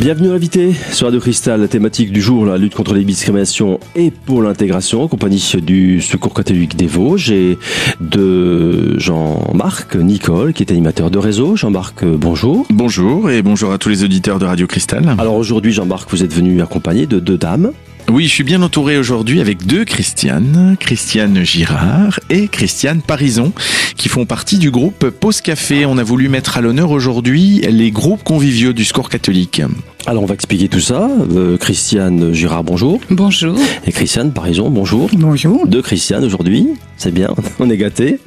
Bienvenue 0.00 0.28
à 0.28 0.32
l'invité 0.32 0.72
sur 0.92 1.08
Radio 1.08 1.20
Cristal, 1.20 1.60
la 1.60 1.68
thématique 1.68 2.10
du 2.10 2.22
jour, 2.22 2.46
la 2.46 2.56
lutte 2.56 2.74
contre 2.74 2.94
les 2.94 3.04
discriminations 3.04 3.78
et 3.94 4.10
pour 4.10 4.40
l'intégration, 4.40 5.02
en 5.02 5.08
compagnie 5.08 5.56
du 5.62 6.00
Secours 6.00 6.32
catholique 6.32 6.74
des 6.74 6.86
Vosges 6.86 7.30
et 7.30 7.58
de 8.00 8.98
Jean-Marc 8.98 9.96
Nicole, 9.96 10.54
qui 10.54 10.62
est 10.62 10.72
animateur 10.72 11.10
de 11.10 11.18
réseau. 11.18 11.54
Jean-Marc, 11.54 12.02
bonjour. 12.06 12.66
Bonjour 12.70 13.30
et 13.30 13.42
bonjour 13.42 13.72
à 13.72 13.76
tous 13.76 13.90
les 13.90 14.02
auditeurs 14.02 14.38
de 14.38 14.46
Radio 14.46 14.66
Cristal. 14.66 15.16
Alors 15.18 15.34
aujourd'hui, 15.34 15.70
Jean-Marc, 15.70 16.10
vous 16.10 16.24
êtes 16.24 16.32
venu 16.32 16.62
accompagné 16.62 17.04
de 17.04 17.20
deux 17.20 17.36
dames. 17.36 17.72
Oui, 18.12 18.24
je 18.24 18.30
suis 18.30 18.42
bien 18.42 18.60
entouré 18.62 18.98
aujourd'hui 18.98 19.40
avec 19.40 19.66
deux 19.66 19.84
Christianes, 19.84 20.76
Christiane 20.80 21.44
Girard 21.44 22.18
et 22.28 22.48
Christiane 22.48 23.02
Parison, 23.02 23.52
qui 23.96 24.08
font 24.08 24.26
partie 24.26 24.58
du 24.58 24.72
groupe 24.72 25.10
Pause 25.10 25.40
Café. 25.40 25.86
On 25.86 25.96
a 25.96 26.02
voulu 26.02 26.28
mettre 26.28 26.56
à 26.56 26.60
l'honneur 26.60 26.90
aujourd'hui 26.90 27.60
les 27.70 27.92
groupes 27.92 28.24
conviviaux 28.24 28.72
du 28.72 28.84
Secours 28.84 29.10
catholique. 29.10 29.62
Alors 30.06 30.24
on 30.24 30.26
va 30.26 30.34
expliquer 30.34 30.68
tout 30.68 30.80
ça. 30.80 31.08
Euh, 31.36 31.56
Christiane 31.56 32.32
Girard, 32.32 32.64
bonjour. 32.64 33.00
Bonjour. 33.10 33.56
Et 33.86 33.92
Christiane 33.92 34.32
Parison, 34.32 34.70
bonjour. 34.70 35.08
Bonjour. 35.12 35.66
Deux 35.68 35.82
Christiane 35.82 36.24
aujourd'hui, 36.24 36.68
c'est 36.96 37.12
bien, 37.12 37.28
on 37.60 37.70
est 37.70 37.76
gâtés. 37.76 38.18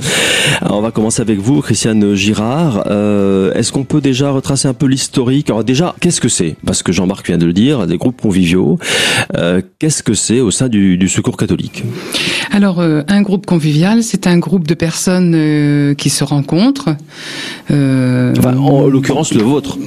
Alors 0.62 0.78
on 0.78 0.82
va 0.82 0.92
commencer 0.92 1.22
avec 1.22 1.40
vous, 1.40 1.62
Christiane 1.62 2.16
Girard. 2.16 2.86
Euh, 2.88 3.54
Est-ce 3.54 3.72
qu'on 3.72 3.84
peut 3.84 4.02
déjà 4.02 4.30
retracer 4.32 4.68
un 4.68 4.74
peu 4.74 4.86
l'historique? 4.86 5.50
Alors 5.50 5.64
déjà, 5.64 5.96
qu'est-ce 6.00 6.22
que 6.22 6.30
c'est? 6.30 6.56
Parce 6.66 6.84
que 6.84 6.92
Jean-Marc 6.92 7.28
vient 7.28 7.38
de 7.38 7.46
le 7.46 7.54
dire, 7.54 7.88
des 7.88 7.98
groupes 7.98 8.22
conviviaux. 8.22 8.78
Euh, 9.36 9.62
qu'est-ce 9.80 10.04
que 10.04 10.14
c'est 10.14 10.40
au 10.40 10.52
sein 10.52 10.70
du, 10.70 10.98
du 10.98 11.08
Secours 11.10 11.38
catholique 11.38 11.84
Alors 12.52 12.80
euh, 12.80 13.02
un 13.08 13.22
groupe 13.22 13.46
convivial, 13.46 14.04
c'est 14.04 14.28
un 14.28 14.38
groupe 14.38 14.68
de 14.68 14.74
personnes 14.74 15.34
euh, 15.36 15.94
qui 15.94 16.10
se 16.10 16.24
rencontrent. 16.24 16.96
Euh, 17.72 18.34
Enfin, 18.38 18.58
en 18.58 18.88
l'occurrence, 18.88 19.34
le 19.34 19.44
vôtre. 19.44 19.78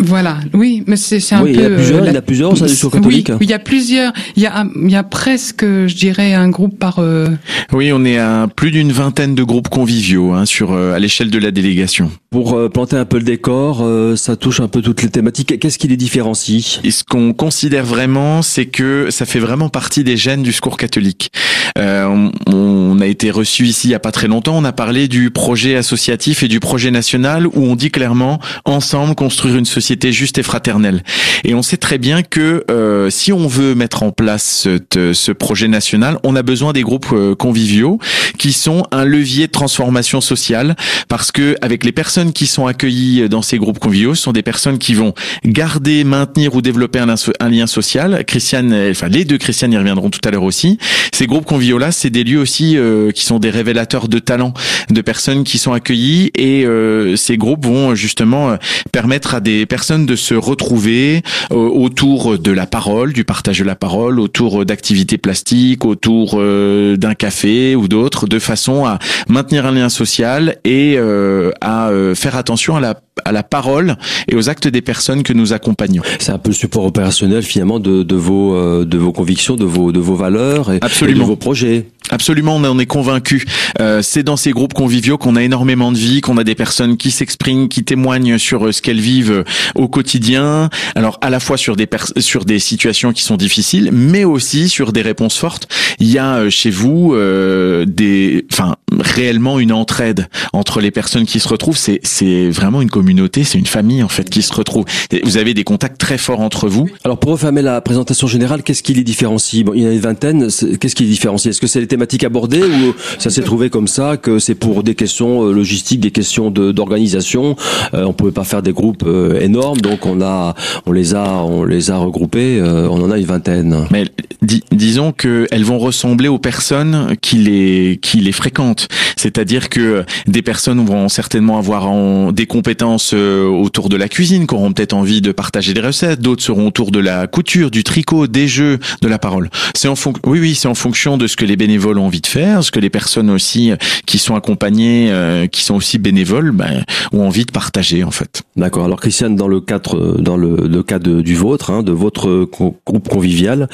Voilà, 0.00 0.38
oui, 0.52 0.82
mais 0.86 0.96
c'est 0.96 1.20
c'est 1.20 1.34
un 1.34 1.42
Oui, 1.42 1.50
il 1.52 1.56
peu. 1.56 1.62
y 1.62 1.66
a 1.66 1.70
plusieurs, 1.76 2.02
euh, 2.02 2.06
il 2.08 2.12
y 2.14 2.16
a 2.16 2.22
plusieurs 2.22 2.52
au 2.52 2.56
sein 2.56 2.66
du 2.66 2.74
Secours 2.74 2.92
catholique. 3.00 3.30
Oui, 3.30 3.36
il 3.46 3.50
y 3.50 3.54
a 3.54 3.58
plusieurs. 3.58 4.12
Il 4.36 4.42
y 4.42 4.46
a, 4.46 4.60
un- 4.60 4.70
il 4.82 4.90
y 4.90 4.96
a 4.96 5.02
presque, 5.02 5.64
je 5.64 5.94
dirais, 5.94 6.34
un 6.34 6.48
groupe 6.48 6.78
par. 6.78 6.98
euh, 6.98 7.28
Oui, 7.72 7.90
on 7.92 8.04
est 8.04 8.18
à 8.18 8.46
plus 8.54 8.70
d'une 8.70 8.92
vingtaine 8.92 9.34
de 9.34 9.42
groupes 9.42 9.68
conviviaux 9.68 10.32
hein, 10.32 10.44
sur 10.46 10.72
euh, 10.72 10.94
à 10.94 10.98
l'échelle 10.98 11.30
de 11.30 11.38
la 11.38 11.50
délégation. 11.50 12.10
Pour 12.30 12.54
euh, 12.54 12.68
planter 12.68 12.96
un 12.96 13.04
peu 13.06 13.16
le 13.18 13.24
décor, 13.24 13.80
euh, 13.82 14.16
ça 14.16 14.36
touche 14.36 14.60
un 14.60 14.68
peu 14.68 14.82
toutes 14.82 15.02
les 15.02 15.08
thématiques. 15.08 15.58
Qu'est-ce 15.58 15.78
qui 15.78 15.88
les 15.88 15.96
différencie? 15.96 16.80
Et 16.84 16.90
ce 16.90 17.02
qu'on 17.02 17.32
considère 17.32 17.84
vraiment, 17.84 18.42
c'est 18.42 18.66
que 18.66 19.08
ça 19.10 19.24
fait 19.24 19.38
vraiment 19.40 19.68
partie 19.70 20.04
des 20.04 20.16
gènes 20.16 20.42
du 20.42 20.52
secours 20.52 20.76
catholique. 20.76 21.30
Euh, 21.78 22.04
on, 22.06 22.32
on 22.54 23.00
a 23.00 23.06
été 23.06 23.30
reçu 23.30 23.64
ici 23.66 23.88
il 23.88 23.90
y 23.90 23.94
a 23.94 23.98
pas 23.98 24.12
très 24.12 24.28
longtemps. 24.28 24.56
On 24.56 24.64
a 24.64 24.72
parlé 24.72 25.08
du 25.08 25.30
projet 25.30 25.76
associatif 25.76 26.42
et 26.42 26.48
du 26.48 26.60
projet 26.60 26.90
national 26.90 27.46
où 27.46 27.52
on 27.64 27.76
dit 27.76 27.90
clairement 27.90 28.38
ensemble 28.64 29.14
construire 29.14 29.56
une 29.56 29.64
société 29.64 29.85
juste 30.10 30.38
et 30.38 30.42
fraternelle. 30.42 31.02
Et 31.44 31.54
on 31.54 31.62
sait 31.62 31.76
très 31.76 31.98
bien 31.98 32.22
que 32.22 32.64
euh, 32.70 33.10
si 33.10 33.32
on 33.32 33.46
veut 33.46 33.74
mettre 33.74 34.02
en 34.02 34.10
place 34.10 34.44
cette- 34.64 35.12
ce 35.12 35.32
projet 35.32 35.68
national, 35.68 36.18
on 36.24 36.36
a 36.36 36.42
besoin 36.42 36.72
des 36.72 36.82
groupes 36.82 37.08
euh, 37.12 37.34
conviviaux 37.34 37.98
qui 38.38 38.52
sont 38.52 38.84
un 38.92 39.04
levier 39.04 39.46
de 39.46 39.52
transformation 39.52 40.20
sociale 40.20 40.76
parce 41.08 41.32
que 41.32 41.56
avec 41.60 41.84
les 41.84 41.92
personnes 41.92 42.32
qui 42.32 42.46
sont 42.46 42.66
accueillies 42.66 43.28
dans 43.28 43.42
ces 43.42 43.58
groupes 43.58 43.78
conviviaux, 43.78 44.14
ce 44.14 44.22
sont 44.22 44.32
des 44.32 44.42
personnes 44.42 44.78
qui 44.78 44.94
vont 44.94 45.14
garder, 45.44 46.04
maintenir 46.04 46.54
ou 46.54 46.62
développer 46.62 46.98
un, 46.98 47.48
lien 47.48 47.66
social. 47.66 48.24
Christiane, 48.26 48.72
euh, 48.72 48.90
enfin 48.90 49.08
les 49.08 49.24
deux 49.24 49.38
Christiane 49.38 49.72
y 49.72 49.78
reviendront 49.78 50.10
tout 50.10 50.20
à 50.24 50.30
l'heure 50.30 50.42
aussi. 50.42 50.78
Ces 51.12 51.26
groupes 51.26 51.46
conviviaux-là, 51.46 51.92
c'est 51.92 52.10
des 52.10 52.24
lieux 52.24 52.38
aussi 52.38 52.76
euh, 52.76 53.10
qui 53.10 53.24
sont 53.24 53.38
des 53.38 53.50
révélateurs 53.50 54.08
de 54.08 54.18
talents, 54.18 54.52
de 54.90 55.00
personnes 55.00 55.44
qui 55.44 55.58
sont 55.58 55.72
accueillies 55.72 56.30
et 56.34 56.64
euh, 56.64 57.16
ces 57.16 57.36
groupes 57.36 57.64
vont 57.64 57.94
justement 57.94 58.50
euh, 58.50 58.56
permettre 58.92 59.34
à 59.34 59.40
des 59.40 59.64
personnes 59.66 59.75
de 59.76 60.16
se 60.16 60.34
retrouver 60.34 61.22
euh, 61.52 61.54
autour 61.54 62.38
de 62.38 62.50
la 62.50 62.66
parole, 62.66 63.12
du 63.12 63.24
partage 63.24 63.58
de 63.58 63.64
la 63.64 63.76
parole, 63.76 64.18
autour 64.18 64.64
d'activités 64.64 65.18
plastiques, 65.18 65.84
autour 65.84 66.36
euh, 66.36 66.96
d'un 66.96 67.14
café 67.14 67.76
ou 67.76 67.86
d'autres, 67.86 68.26
de 68.26 68.38
façon 68.38 68.86
à 68.86 68.98
maintenir 69.28 69.66
un 69.66 69.72
lien 69.72 69.88
social 69.88 70.56
et 70.64 70.96
euh, 70.96 71.50
à 71.60 71.88
euh, 71.88 72.14
faire 72.14 72.36
attention 72.36 72.76
à 72.76 72.80
la 72.80 72.94
à 73.24 73.32
la 73.32 73.42
parole 73.42 73.96
et 74.28 74.34
aux 74.36 74.48
actes 74.50 74.68
des 74.68 74.82
personnes 74.82 75.22
que 75.22 75.32
nous 75.32 75.52
accompagnons. 75.52 76.02
C'est 76.18 76.32
un 76.32 76.38
peu 76.38 76.50
le 76.50 76.54
support 76.54 76.84
opérationnel 76.84 77.42
finalement 77.42 77.80
de, 77.80 78.02
de 78.02 78.14
vos 78.14 78.54
euh, 78.54 78.84
de 78.84 78.98
vos 78.98 79.12
convictions, 79.12 79.56
de 79.56 79.64
vos 79.64 79.90
de 79.92 79.98
vos 80.00 80.14
valeurs 80.14 80.70
et, 80.72 80.78
Absolument. 80.82 81.16
et 81.16 81.20
de 81.22 81.26
vos 81.26 81.36
projets. 81.36 81.86
Absolument, 82.10 82.54
on 82.56 82.62
en 82.64 82.78
est 82.78 82.86
convaincu. 82.86 83.44
Euh, 83.80 84.00
c'est 84.00 84.22
dans 84.22 84.36
ces 84.36 84.52
groupes 84.52 84.74
conviviaux 84.74 85.18
qu'on 85.18 85.34
a 85.34 85.42
énormément 85.42 85.90
de 85.90 85.98
vie, 85.98 86.20
qu'on 86.20 86.36
a 86.38 86.44
des 86.44 86.54
personnes 86.54 86.96
qui 86.96 87.10
s'expriment, 87.10 87.68
qui 87.68 87.82
témoignent 87.82 88.38
sur 88.38 88.66
euh, 88.66 88.72
ce 88.72 88.80
qu'elles 88.80 89.00
vivent 89.00 89.32
euh, 89.32 89.44
au 89.74 89.88
quotidien. 89.88 90.70
Alors 90.94 91.18
à 91.20 91.30
la 91.30 91.40
fois 91.40 91.56
sur 91.56 91.74
des 91.74 91.86
pers- 91.86 92.12
sur 92.18 92.44
des 92.44 92.58
situations 92.60 93.12
qui 93.12 93.22
sont 93.22 93.36
difficiles, 93.36 93.90
mais 93.92 94.24
aussi 94.24 94.68
sur 94.68 94.92
des 94.92 95.02
réponses 95.02 95.36
fortes. 95.36 95.66
Il 95.98 96.06
y 96.08 96.18
a 96.18 96.36
euh, 96.36 96.50
chez 96.50 96.70
vous 96.70 97.14
euh, 97.14 97.84
des, 97.86 98.46
enfin 98.52 98.76
réellement 99.00 99.58
une 99.58 99.72
entraide 99.72 100.28
entre 100.52 100.80
les 100.80 100.90
personnes 100.92 101.24
qui 101.26 101.40
se 101.40 101.48
retrouvent. 101.48 101.76
C'est 101.78 101.98
c'est 102.04 102.48
vraiment 102.50 102.82
une 102.82 102.90
communauté, 102.90 103.05
c'est 103.44 103.58
une 103.58 103.66
famille 103.66 104.02
en 104.02 104.08
fait 104.08 104.28
qui 104.30 104.42
se 104.42 104.52
retrouve. 104.52 104.84
Et 105.10 105.20
Vous 105.24 105.36
avez 105.36 105.54
des 105.54 105.64
contacts 105.64 105.98
très 105.98 106.18
forts 106.18 106.40
entre 106.40 106.68
vous. 106.68 106.88
Alors 107.04 107.18
pour 107.18 107.30
refermer 107.32 107.62
la 107.62 107.80
présentation 107.80 108.26
générale, 108.26 108.62
qu'est-ce 108.62 108.82
qui 108.82 108.94
les 108.94 109.04
différencie 109.04 109.64
bon, 109.64 109.72
Il 109.74 109.82
y 109.82 109.86
en 109.86 109.90
a 109.90 109.92
une 109.92 110.00
vingtaine. 110.00 110.48
Qu'est-ce 110.80 110.94
qui 110.94 111.04
les 111.04 111.10
différencie 111.10 111.50
Est-ce 111.50 111.60
que 111.60 111.66
c'est 111.66 111.80
les 111.80 111.86
thématiques 111.86 112.24
abordées 112.24 112.62
ou 112.62 112.94
ça 113.18 113.30
s'est 113.30 113.42
trouvé 113.42 113.70
comme 113.70 113.88
ça 113.88 114.16
que 114.16 114.38
c'est 114.38 114.54
pour 114.54 114.82
des 114.82 114.94
questions 114.94 115.44
euh, 115.44 115.52
logistiques, 115.52 116.00
des 116.00 116.10
questions 116.10 116.50
de- 116.50 116.72
d'organisation 116.72 117.56
euh, 117.94 118.04
On 118.04 118.12
pouvait 118.12 118.32
pas 118.32 118.44
faire 118.44 118.62
des 118.62 118.72
groupes 118.72 119.04
euh, 119.06 119.40
énormes, 119.40 119.80
donc 119.80 120.06
on 120.06 120.20
a 120.20 120.54
on 120.86 120.92
les 120.92 121.14
a 121.14 121.42
on 121.42 121.64
les 121.64 121.90
a 121.90 121.96
regroupés. 121.98 122.58
euh, 122.60 122.88
on 122.90 123.02
en 123.02 123.10
a 123.10 123.18
une 123.18 123.24
vingtaine. 123.26 123.86
Mais 123.90 124.04
di- 124.42 124.62
disons 124.72 125.12
que 125.12 125.46
elles 125.50 125.64
vont 125.64 125.78
ressembler 125.78 126.28
aux 126.28 126.38
personnes 126.38 127.16
qui 127.20 127.36
les 127.36 127.98
qui 128.02 128.18
les 128.18 128.32
fréquentent. 128.32 128.88
C'est-à-dire 129.16 129.68
que 129.68 130.04
des 130.26 130.42
personnes 130.42 130.84
vont 130.84 131.08
certainement 131.08 131.58
avoir 131.58 131.88
en- 131.88 132.32
des 132.32 132.46
compétences 132.46 132.95
euh, 133.14 133.44
autour 133.46 133.88
de 133.88 133.96
la 133.96 134.08
cuisine, 134.08 134.46
qui 134.46 134.54
auront 134.54 134.72
peut-être 134.72 134.92
envie 134.92 135.20
de 135.20 135.32
partager 135.32 135.74
des 135.74 135.80
recettes. 135.80 136.20
D'autres 136.20 136.42
seront 136.42 136.66
autour 136.68 136.90
de 136.90 136.98
la 136.98 137.26
couture, 137.26 137.70
du 137.70 137.84
tricot, 137.84 138.26
des 138.26 138.48
jeux, 138.48 138.78
de 139.02 139.08
la 139.08 139.18
parole. 139.18 139.50
C'est 139.74 139.88
en 139.88 139.94
fonc- 139.94 140.18
oui 140.26 140.38
oui, 140.40 140.54
c'est 140.54 140.68
en 140.68 140.74
fonction 140.74 141.16
de 141.18 141.26
ce 141.26 141.36
que 141.36 141.44
les 141.44 141.56
bénévoles 141.56 141.98
ont 141.98 142.06
envie 142.06 142.20
de 142.20 142.26
faire, 142.26 142.62
ce 142.64 142.70
que 142.70 142.80
les 142.80 142.90
personnes 142.90 143.30
aussi 143.30 143.70
euh, 143.70 143.76
qui 144.06 144.18
sont 144.18 144.34
accompagnées, 144.34 145.08
euh, 145.10 145.46
qui 145.46 145.62
sont 145.62 145.74
aussi 145.74 145.98
bénévoles, 145.98 146.52
ben, 146.52 146.84
ont 147.12 147.26
envie 147.26 147.44
de 147.44 147.52
partager 147.52 148.04
en 148.04 148.10
fait. 148.10 148.42
D'accord. 148.56 148.84
Alors 148.84 149.00
Christiane, 149.00 149.36
dans 149.36 149.48
le 149.48 149.60
cadre, 149.60 149.96
euh, 149.96 150.18
dans 150.20 150.36
le, 150.36 150.56
le 150.68 150.82
cas 150.82 150.98
de- 150.98 151.20
du 151.20 151.34
vôtre, 151.34 151.70
hein, 151.70 151.82
de 151.82 151.92
votre 151.92 152.44
co- 152.44 152.76
groupe 152.86 153.08
convivial, 153.08 153.68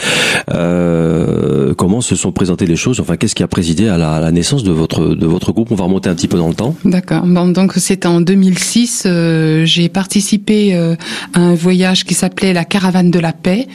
euh, 0.53 1.75
comment 1.75 2.00
se 2.00 2.15
sont 2.16 2.32
présentées 2.32 2.66
les 2.66 2.76
choses? 2.76 3.00
Enfin, 3.00 3.16
qu'est-ce 3.16 3.34
qui 3.34 3.42
a 3.42 3.48
présidé 3.48 3.88
à 3.88 3.97
la, 3.98 4.12
à 4.15 4.21
la 4.21 4.31
naissance 4.32 4.65
de 4.65 4.72
votre 4.72 5.15
de 5.15 5.26
votre 5.26 5.53
groupe? 5.53 5.71
On 5.71 5.75
va 5.75 5.84
remonter 5.84 6.09
un 6.09 6.15
petit 6.15 6.28
peu 6.28 6.37
dans 6.38 6.48
le 6.48 6.54
temps. 6.54 6.75
D'accord. 6.84 7.22
Bon, 7.26 7.48
donc 7.48 7.75
c'était 7.76 8.06
en 8.09 8.21
2006. 8.21 9.04
euh, 9.06 9.65
j'ai 9.65 9.88
participé 9.88 10.75
euh, 10.75 10.94
à 11.34 11.41
un 11.41 11.54
voyage 11.54 12.04
qui 12.04 12.15
s'appelait 12.15 12.53
la 12.53 12.65
Caravane 12.65 13.10
de 13.10 13.19
la 13.19 13.32
Paix 13.32 13.69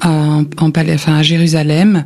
à, 0.00 0.40
en 0.58 0.70
Palais- 0.70 0.94
enfin, 0.94 1.16
à 1.16 1.22
Jérusalem. 1.22 2.04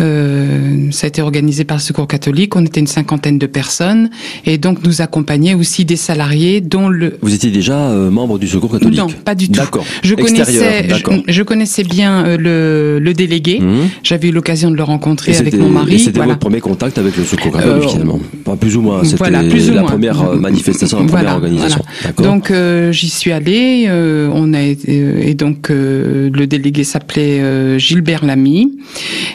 Euh, 0.00 0.90
ça 0.90 1.06
a 1.06 1.08
été 1.08 1.22
organisé 1.22 1.64
par 1.64 1.76
le 1.78 1.82
Secours 1.82 2.06
catholique. 2.08 2.56
On 2.56 2.64
était 2.64 2.80
une 2.80 2.86
cinquantaine 2.86 3.38
de 3.38 3.46
personnes 3.46 4.10
et 4.46 4.58
donc 4.58 4.84
nous 4.84 5.02
accompagnaient 5.02 5.54
aussi 5.54 5.84
des 5.84 5.96
salariés 5.96 6.60
dont 6.60 6.88
le 6.88 7.16
Vous 7.22 7.34
étiez 7.34 7.50
déjà 7.50 7.73
euh, 7.78 8.10
membre 8.10 8.38
du 8.38 8.46
Secours 8.48 8.72
catholique 8.72 8.98
non, 8.98 9.06
pas 9.24 9.34
du 9.34 9.48
tout. 9.48 9.60
D'accord. 9.60 9.84
Je 10.02 10.14
connaissais, 10.14 10.88
je, 10.88 11.20
je 11.32 11.42
connaissais 11.42 11.84
bien 11.84 12.24
euh, 12.26 12.36
le, 12.36 12.98
le 13.04 13.14
délégué. 13.14 13.60
Mhm. 13.60 13.88
J'avais 14.02 14.28
eu 14.28 14.32
l'occasion 14.32 14.70
de 14.70 14.76
le 14.76 14.82
rencontrer 14.82 15.32
Et 15.32 15.36
avec 15.36 15.56
mon 15.58 15.68
mari. 15.68 15.98
C'était 15.98 16.12
Voilà. 16.16 16.32
votre 16.32 16.40
premier 16.40 16.60
contact 16.60 16.98
avec 16.98 17.16
le 17.16 17.24
Secours 17.24 17.52
catholique 17.52 17.84
Euh, 17.84 17.88
finalement. 17.88 18.20
Plus 18.60 18.76
ou 18.76 18.82
moins. 18.82 19.02
C'était 19.04 19.16
voilà, 19.16 19.42
la 19.42 19.48
moins. 19.80 19.82
première 19.84 20.34
manifestation, 20.36 20.98
la 20.98 21.04
première 21.04 21.22
Voilà, 21.22 21.34
organisation. 21.36 21.82
D'accord. 22.04 22.26
Donc 22.26 22.52
j'y 22.90 23.08
suis 23.08 23.32
allée. 23.32 23.88
on 24.32 24.52
a 24.54 24.62
été- 24.62 25.28
et 25.28 25.34
donc 25.34 25.68
le 25.70 26.44
délégué 26.46 26.84
s'appelait 26.84 27.78
Gilbert 27.78 28.24
Lamy 28.24 28.72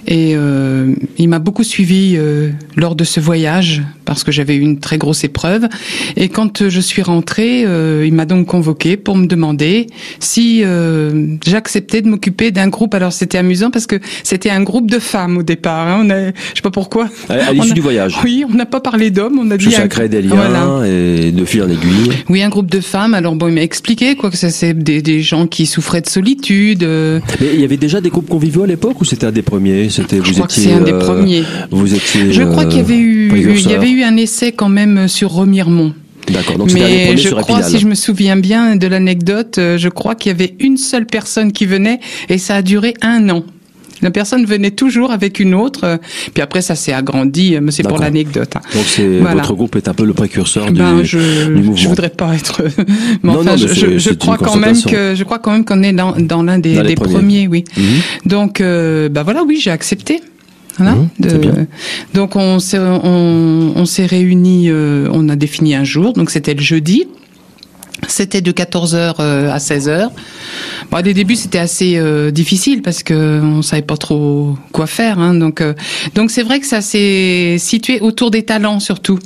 et 0.07 0.35
il 1.17 1.29
m'a 1.29 1.39
beaucoup 1.39 1.63
suivi 1.63 2.17
lors 2.75 2.95
de 2.95 3.03
ce 3.03 3.19
voyage 3.19 3.81
parce 4.05 4.23
que 4.23 4.31
j'avais 4.31 4.55
eu 4.55 4.61
une 4.61 4.79
très 4.79 4.97
grosse 4.97 5.23
épreuve. 5.23 5.67
Et 6.15 6.29
quand 6.29 6.67
je 6.69 6.79
suis 6.79 7.01
rentrée, 7.01 7.63
euh, 7.65 8.03
il 8.07 8.13
m'a 8.13 8.25
donc 8.29 8.45
convoqué 8.47 8.95
pour 8.95 9.17
me 9.17 9.25
demander 9.25 9.87
si 10.19 10.61
euh, 10.63 11.35
j'acceptais 11.45 12.01
de 12.01 12.07
m'occuper 12.07 12.51
d'un 12.51 12.69
groupe. 12.69 12.93
Alors 12.95 13.11
c'était 13.11 13.37
amusant 13.37 13.71
parce 13.71 13.87
que 13.87 13.97
c'était 14.23 14.49
un 14.49 14.61
groupe 14.63 14.89
de 14.89 14.99
femmes 14.99 15.37
au 15.39 15.43
départ. 15.43 15.87
Hein. 15.87 16.01
On 16.05 16.09
a, 16.09 16.27
je 16.27 16.55
sais 16.55 16.61
pas 16.63 16.71
pourquoi. 16.71 17.09
à, 17.27 17.51
l'issue 17.51 17.73
du 17.73 17.81
voyage. 17.81 18.17
Oui, 18.23 18.45
on 18.49 18.53
n'a 18.55 18.65
pas 18.65 18.79
parlé 18.79 19.11
d'hommes. 19.11 19.37
On 19.39 19.51
a 19.51 19.57
dit 19.57 19.71
ça 19.71 19.87
crée 19.89 20.07
des 20.07 20.21
liens 20.21 20.35
Voilà. 20.35 20.87
et 20.87 21.31
de 21.31 21.43
fil 21.45 21.63
en 21.63 21.69
aiguille. 21.69 22.11
Oui, 22.29 22.41
un 22.41 22.49
groupe 22.49 22.71
de 22.71 22.79
femmes. 22.79 23.13
Alors 23.13 23.35
bon, 23.35 23.47
il 23.49 23.55
m'a 23.55 23.61
expliqué 23.61 24.15
quoi 24.15 24.29
que 24.31 24.37
ça 24.37 24.49
c'est 24.49 24.73
des, 24.73 25.01
des 25.01 25.21
gens 25.21 25.47
qui 25.47 25.65
souffraient 25.65 26.01
de 26.01 26.07
solitude. 26.07 26.83
euh, 26.83 27.19
Mais 27.41 27.47
il 27.55 27.59
y 27.59 27.63
avait 27.65 27.77
déjà 27.77 27.99
des 27.99 28.09
groupes 28.09 28.29
conviviaux 28.29 28.63
à 28.63 28.67
l'époque 28.67 29.01
ou 29.01 29.05
c'était 29.05 29.25
un 29.25 29.31
des 29.31 29.41
premiers? 29.41 29.89
C'était 29.89 30.19
vous 30.19 30.31
crois 30.31 30.45
étiez 30.45 30.63
c'est 30.63 30.73
un 30.73 30.81
des 30.81 30.93
euh, 30.93 30.99
premiers. 30.99 31.43
Vous 31.71 31.93
étiez. 31.93 32.31
Je 32.31 32.43
crois 32.43 32.65
qu'il 32.65 32.77
y 32.77 32.81
avait 32.81 32.97
eu, 32.97 33.31
il 33.35 33.69
y 33.69 33.73
avait 33.73 33.89
eu 33.89 34.03
un 34.03 34.15
essai 34.15 34.51
quand 34.51 34.69
même 34.69 35.07
sur 35.07 35.31
Remiremont. 35.31 35.93
D'accord. 36.29 36.57
Donc 36.57 36.71
Mais 36.73 37.17
je 37.17 37.27
sur 37.29 37.37
crois, 37.41 37.63
si 37.63 37.79
je 37.79 37.87
me 37.87 37.95
souviens 37.95 38.35
bien 38.37 38.75
de 38.75 38.87
l'anecdote, 38.87 39.57
euh, 39.57 39.77
je 39.77 39.89
crois 39.89 40.15
qu'il 40.15 40.31
y 40.31 40.35
avait 40.35 40.55
une 40.59 40.77
seule 40.77 41.05
personne 41.05 41.51
qui 41.51 41.65
venait 41.65 41.99
et 42.29 42.37
ça 42.37 42.55
a 42.55 42.61
duré 42.61 42.93
un 43.01 43.29
an. 43.29 43.43
La 44.01 44.11
personne 44.11 44.45
venait 44.45 44.71
toujours 44.71 45.11
avec 45.11 45.41
une 45.41 45.53
autre, 45.53 45.81
euh, 45.83 45.97
puis 46.33 46.41
après 46.41 46.61
ça 46.61 46.73
s'est 46.75 46.93
agrandi, 46.93 47.55
euh, 47.55 47.59
mais 47.61 47.71
c'est 47.71 47.83
pour 47.83 47.97
l'anecdote. 47.97 48.55
hein. 48.55 48.61
Donc 48.73 48.85
c'est 48.87 49.05
Voilà. 49.19 49.35
votre 49.41 49.53
groupe 49.53 49.75
est 49.75 49.89
un 49.89 49.93
peu 49.93 50.05
le 50.05 50.13
précurseur 50.13 50.67
du, 50.71 50.79
Ben, 50.79 51.03
je, 51.03 51.47
du 51.47 51.51
mouvement. 51.55 51.75
je 51.75 51.87
voudrais 51.89 52.09
pas 52.09 52.33
être, 52.33 52.61
mais 52.77 53.33
Non, 53.33 53.39
enfin, 53.41 53.43
non, 53.43 53.51
mais 53.61 53.73
je, 53.73 53.97
je- 53.97 54.13
crois 54.13 54.37
quand 54.37 54.55
même 54.55 54.81
que 54.81 55.15
je 55.15 55.23
crois 55.25 55.39
quand 55.39 55.51
même 55.51 55.65
qu'on 55.65 55.83
est 55.83 55.91
dans, 55.91 56.13
dans 56.17 56.43
l'un 56.43 56.59
des, 56.59 56.75
Dans 56.75 56.81
les 56.83 56.89
des 56.89 56.95
premiers. 56.95 57.13
premiers. 57.13 57.47
oui. 57.49 57.63
Mhm. 57.75 57.83
Donc, 58.25 58.61
euh, 58.61 59.09
bah 59.09 59.23
voilà, 59.23 59.43
oui, 59.43 59.59
j'ai 59.61 59.71
accepté. 59.71 60.21
Voilà, 60.79 60.95
bien. 61.19 61.67
Donc 62.13 62.35
on 62.35 62.59
s'est 62.59 62.79
on, 62.79 63.73
on 63.75 63.85
s'est 63.85 64.05
réunis, 64.05 64.69
euh, 64.69 65.09
on 65.11 65.29
a 65.29 65.35
défini 65.35 65.75
un 65.75 65.83
jour, 65.83 66.13
donc 66.13 66.29
c'était 66.29 66.53
le 66.53 66.61
jeudi. 66.61 67.07
C'était 68.07 68.41
de 68.41 68.51
14h 68.51 69.19
à 69.19 69.57
16h. 69.57 70.09
Bon, 70.89 71.01
des 71.01 71.13
débuts, 71.13 71.35
c'était 71.35 71.59
assez 71.59 71.97
euh, 71.97 72.31
difficile 72.31 72.81
parce 72.81 73.03
que 73.03 73.41
on 73.43 73.61
savait 73.61 73.81
pas 73.81 73.97
trop 73.97 74.55
quoi 74.71 74.87
faire. 74.87 75.19
Hein, 75.19 75.35
donc, 75.35 75.61
euh, 75.61 75.73
donc 76.15 76.31
c'est 76.31 76.43
vrai 76.43 76.59
que 76.59 76.65
ça 76.65 76.81
s'est 76.81 77.57
situé 77.59 77.99
autour 77.99 78.31
des 78.31 78.43
talents 78.43 78.79
surtout. 78.79 79.19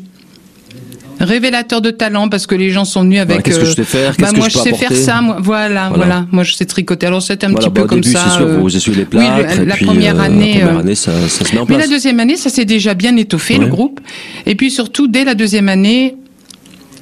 Révélateur 1.24 1.82
de 1.82 1.92
talent 1.92 2.30
parce 2.30 2.48
que 2.48 2.56
les 2.56 2.70
gens 2.70 2.86
sont 2.86 3.02
venus 3.04 3.20
avec. 3.20 3.30
Voilà, 3.38 3.42
qu'est-ce 3.44 3.60
que 3.60 3.64
euh, 3.64 3.70
je 3.70 3.74
sais 3.76 3.84
faire? 3.84 4.14
bah, 4.20 4.32
que 4.32 4.38
moi, 4.38 4.50
je 4.50 4.54
peux 4.58 4.60
sais 4.64 4.70
apporter? 4.70 4.96
faire 4.96 4.98
ça. 4.98 5.22
Moi, 5.22 5.38
voilà, 5.42 5.90
Voilà. 5.90 6.06
voilà, 6.06 6.26
Moi, 6.32 6.44
je 6.44 6.54
sais 6.54 6.66
tricoter. 6.66 7.08
Alors, 7.08 7.22
c'était 7.22 7.46
un 7.46 7.50
Voilà, 7.52 7.66
petit 7.68 7.74
bah, 7.74 7.82
peu 7.82 7.88
comme 7.88 8.02
début, 8.02 8.14
ça. 8.16 8.30
sûr, 8.30 8.46
euh, 8.48 8.58
vous 8.58 8.76
essuyez 8.76 8.98
les 8.98 9.04
oui, 9.18 9.26
le- 9.58 9.66
la 9.66 9.76
puis, 9.76 9.86
première 9.86 10.20
euh, 10.20 10.24
année, 10.24 10.54
La 10.54 10.60
première 10.60 10.78
euh, 10.78 10.80
année, 10.82 10.96
ça, 10.96 11.12
ça 11.30 11.46
se 11.46 11.54
met 11.54 11.60
en 11.60 11.66
mais 11.66 11.76
place. 11.76 11.88
la 11.88 11.88
deuxième 11.96 12.20
année, 12.20 12.36
ça 12.38 12.50
s'est 12.50 12.66
déjà 12.66 12.94
bien 12.94 13.16
étoffé, 13.18 13.56
Ouais. 13.58 13.66
le 13.66 13.68
groupe. 13.68 14.00
Et 14.46 14.56
puis 14.56 14.72
surtout, 14.72 15.08
dès 15.08 15.24
la 15.24 15.36
deuxième 15.36 15.70
année, 15.70 16.16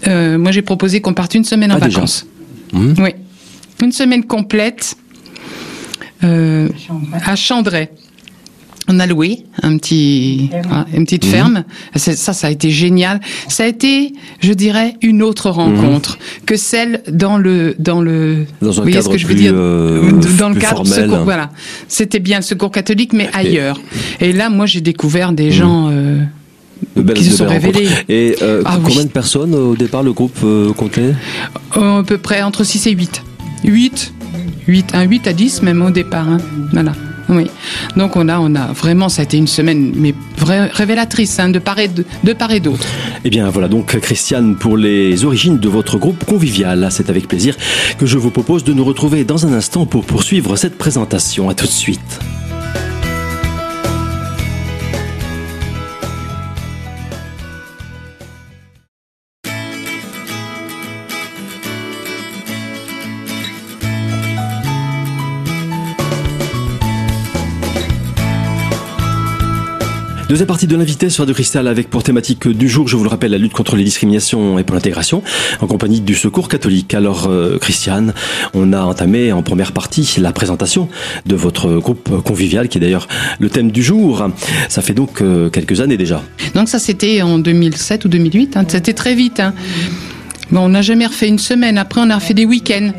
euh, 0.08 0.38
moi 0.38 0.52
j'ai 0.52 0.62
proposé 0.62 1.00
qu'on 1.02 1.14
parte 1.14 1.34
une 1.36 1.44
semaine 1.46 1.72
en 1.72 1.76
Ah, 1.76 1.88
vacances. 1.88 2.26
Mhm. 2.74 2.96
Oui. 3.00 3.10
Une 3.84 3.92
semaine 3.92 4.24
complète 4.24 4.96
euh, 6.24 6.70
à 7.26 7.36
Chandray. 7.36 7.90
On 8.94 9.00
a 9.00 9.06
loué 9.08 9.46
un 9.64 9.78
petit, 9.78 10.50
voilà, 10.52 10.86
une 10.94 11.06
petite 11.06 11.24
Mhm. 11.26 11.32
ferme. 11.32 11.64
C'est- 11.96 12.18
Ça, 12.18 12.34
ça 12.34 12.48
a 12.48 12.50
été 12.52 12.70
génial. 12.72 13.22
Ça 13.48 13.64
a 13.64 13.68
été, 13.68 14.12
je 14.42 14.52
dirais, 14.52 14.96
une 15.02 15.22
autre 15.24 15.50
rencontre 15.50 16.18
que 16.46 16.58
celle 16.58 17.02
dans 17.10 17.38
le 17.38 17.74
dans 17.80 18.02
le. 18.02 18.46
Dans 18.62 18.68
un 18.68 18.72
vous 18.72 18.82
voyez 18.82 18.94
cadre 18.98 19.06
ce 19.08 19.12
que 19.14 19.18
je 19.18 19.28
veux 19.28 19.34
plus, 19.34 19.42
dire 19.44 19.54
euh, 19.56 20.12
Dans 20.38 20.50
le 20.50 20.56
cadre 20.56 20.84
formel. 20.86 21.10
secours. 21.10 21.24
Voilà, 21.24 21.50
c'était 21.88 22.20
bien 22.20 22.38
le 22.40 22.44
secours 22.44 22.70
catholique, 22.72 23.14
mais 23.14 23.30
ailleurs. 23.34 23.80
Et 24.20 24.34
là, 24.34 24.50
moi, 24.50 24.66
j'ai 24.66 24.82
découvert 24.82 25.32
des 25.32 25.52
gens. 25.52 25.88
euh, 25.90 26.20
De 26.98 27.02
belles- 27.04 27.16
qui 27.16 27.24
se 27.24 27.30
de 27.32 27.36
sont 27.38 27.48
révélés. 27.48 27.88
Et 28.10 28.36
euh, 28.42 28.62
Ah, 28.66 28.78
combien 28.84 28.98
oui. 29.02 29.06
de 29.06 29.10
personnes 29.12 29.54
euh, 29.54 29.72
au 29.72 29.76
départ 29.76 30.04
le 30.04 30.12
groupe 30.14 30.36
euh, 30.44 30.74
comptait? 30.74 31.14
À 31.74 32.04
peu 32.06 32.18
près 32.18 32.42
entre 32.42 32.64
6 32.66 32.88
et 32.88 32.92
8. 32.92 33.24
8 33.64 34.14
8 34.68 34.94
un 34.96 35.04
8 35.04 35.28
à 35.28 35.34
10 35.34 35.62
même 35.62 35.82
au 35.82 35.92
départ 35.92 36.28
hein. 36.28 36.40
Voilà. 36.74 36.92
Oui. 37.30 37.50
Donc 37.96 38.16
on 38.16 38.28
a 38.28 38.40
on 38.40 38.56
a 38.56 38.74
vraiment 38.74 39.10
ça 39.10 39.22
a 39.22 39.24
été 39.24 39.38
une 39.38 39.48
semaine 39.48 39.92
mais 39.96 40.14
révélatrice 40.40 41.40
hein, 41.40 41.50
de 41.50 41.60
part 41.60 41.80
et 41.80 41.88
de, 41.88 42.06
et 42.52 42.60
d'autre. 42.60 42.86
Eh 43.24 43.30
bien 43.30 43.50
voilà 43.50 43.68
donc 43.68 44.00
Christiane 44.00 44.56
pour 44.56 44.78
les 44.78 45.26
origines 45.26 45.58
de 45.60 45.70
votre 45.70 45.98
groupe 45.98 46.24
convivial. 46.26 46.88
C'est 46.92 47.10
avec 47.10 47.28
plaisir 47.28 47.56
que 47.98 48.06
je 48.06 48.18
vous 48.18 48.32
propose 48.32 48.64
de 48.64 48.74
nous 48.74 48.84
retrouver 48.84 49.24
dans 49.24 49.46
un 49.46 49.54
instant 49.54 49.86
pour 49.86 50.06
poursuivre 50.06 50.56
cette 50.56 50.78
présentation. 50.78 51.50
À 51.50 51.54
tout 51.54 51.66
de 51.66 51.72
suite. 51.72 52.20
Deuxième 70.32 70.48
partie 70.48 70.66
de 70.66 70.78
l'invité 70.78 71.10
sur 71.10 71.24
Radio 71.24 71.34
Cristal 71.34 71.68
avec 71.68 71.90
pour 71.90 72.04
thématique 72.04 72.48
du 72.48 72.70
jour, 72.70 72.88
je 72.88 72.96
vous 72.96 73.04
le 73.04 73.10
rappelle, 73.10 73.32
la 73.32 73.38
lutte 73.38 73.52
contre 73.52 73.76
les 73.76 73.84
discriminations 73.84 74.58
et 74.58 74.64
pour 74.64 74.76
l'intégration 74.76 75.24
en 75.60 75.68
compagnie 75.68 76.00
du 76.00 76.16
Secours 76.16 76.48
catholique. 76.48 76.94
Alors 76.94 77.28
euh, 77.28 77.58
Christiane, 77.58 78.14
on 78.54 78.72
a 78.72 78.80
entamé 78.80 79.34
en 79.34 79.44
première 79.44 79.74
partie 79.74 80.10
la 80.20 80.32
présentation 80.32 80.88
de 81.26 81.36
votre 81.36 81.80
groupe 81.80 82.24
convivial 82.24 82.70
qui 82.70 82.78
est 82.78 82.82
d'ailleurs 82.82 83.10
le 83.42 83.50
thème 83.50 83.72
du 83.72 83.84
jour. 83.84 84.26
Ça 84.70 84.82
fait 84.82 84.94
donc 84.94 85.22
euh, 85.22 85.50
quelques 85.50 85.82
années 85.82 85.98
déjà. 85.98 86.24
Donc 86.56 86.70
ça 86.70 86.80
c'était 86.80 87.22
en 87.22 87.38
2007 87.38 88.06
ou 88.06 88.08
2008 88.08 88.56
hein. 88.56 88.64
c'était 88.70 88.94
très 88.94 89.16
vite 89.16 89.42
hein. 89.42 89.54
Bon, 90.50 90.62
on 90.62 90.70
n'a 90.70 90.82
jamais 90.82 91.06
refait 91.06 91.30
une 91.30 91.40
semaine. 91.40 91.78
Après, 91.78 92.02
on 92.02 92.10
a 92.10 92.16
refait 92.16 92.34
des 92.34 92.44
week-ends. 92.44 92.92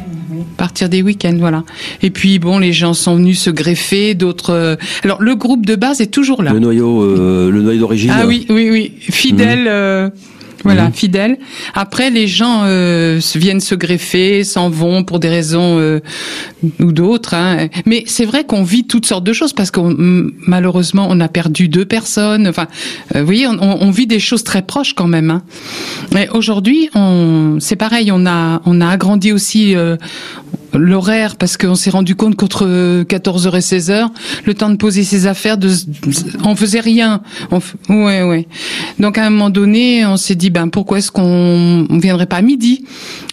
Partir 0.57 0.89
des 0.89 1.03
week-ends, 1.03 1.37
voilà. 1.39 1.65
Et 2.03 2.11
puis, 2.11 2.39
bon, 2.39 2.59
les 2.59 2.73
gens 2.73 2.95
sont 2.95 3.17
venus 3.17 3.41
se 3.41 3.51
greffer, 3.51 4.15
d'autres. 4.15 4.51
euh, 4.51 4.77
Alors, 5.05 5.21
le 5.23 5.35
groupe 5.35 5.67
de 5.67 5.75
base 5.77 6.01
est 6.01 6.07
toujours 6.13 6.43
là. 6.43 6.53
Le 6.53 6.59
noyau, 6.61 7.03
euh, 7.03 7.51
le 7.51 7.63
noyau 7.63 7.81
d'origine. 7.81 8.11
Ah 8.15 8.27
oui, 8.27 8.47
oui, 8.49 8.69
oui. 8.71 8.93
Fidèle. 9.01 9.67
euh, 9.69 10.09
voilà, 10.65 10.85
Mhm. 10.87 10.93
fidèle. 10.93 11.39
Après, 11.75 12.11
les 12.11 12.27
gens 12.27 12.63
euh, 12.65 13.21
viennent 13.35 13.61
se 13.61 13.75
greffer, 13.75 14.45
s'en 14.45 14.71
vont 14.71 15.03
pour 15.05 15.19
des 15.19 15.29
raisons 15.29 15.79
euh, 15.79 16.01
ou 16.81 16.93
d'autres. 16.93 17.35
hein. 17.35 17.69
Mais 17.87 18.05
c'est 18.07 18.25
vrai 18.25 18.45
qu'on 18.45 18.63
vit 18.63 18.85
toutes 18.87 19.07
sortes 19.07 19.25
de 19.25 19.33
choses 19.33 19.53
parce 19.53 19.71
qu'on 19.71 19.95
malheureusement 20.47 21.07
on 21.11 21.21
a 21.21 21.29
perdu 21.29 21.69
deux 21.69 21.85
personnes. 21.85 22.47
Enfin, 22.49 22.67
euh, 23.15 23.21
vous 23.21 23.27
voyez, 23.27 23.47
on, 23.47 23.59
on- 23.61 23.91
vit 23.91 24.07
des 24.07 24.21
choses 24.21 24.43
très 24.45 24.63
proches 24.63 24.95
quand 24.95 25.07
même. 25.09 25.31
Hein. 25.31 25.43
Mais 26.13 26.29
aujourd'hui, 26.31 26.89
c'est 27.59 27.77
pareil. 27.77 28.11
On 28.13 28.25
a, 28.27 28.63
on 28.65 28.81
a 28.81 28.89
agrandi 28.89 29.33
aussi. 29.33 29.75
L'horaire 30.75 31.37
parce 31.37 31.57
qu'on 31.57 31.75
s'est 31.75 31.91
rendu 31.91 32.15
compte 32.15 32.35
qu'entre 32.37 32.65
14h 33.05 33.57
et 33.57 33.61
16h, 33.61 34.09
le 34.45 34.55
temps 34.55 34.71
de 34.71 34.77
poser 34.77 35.05
ses 35.05 35.27
affaires, 35.27 35.59
de, 35.59 35.71
on 36.45 36.57
faisait 36.57 36.81
rien. 36.81 37.21
On, 37.51 37.61
ouais, 38.05 38.23
ouais. 38.23 38.47
Donc 38.99 39.19
à 39.19 39.27
un 39.27 39.31
moment 39.31 39.51
donné, 39.51 40.05
on 40.07 40.17
s'est 40.17 40.35
dit 40.35 40.51
ben 40.51 40.69
pourquoi 40.69 40.99
est-ce 40.99 41.11
qu'on 41.13 41.87
on 41.89 41.99
viendrait 41.99 42.27
pas 42.27 42.37
à 42.37 42.43
midi? 42.43 42.85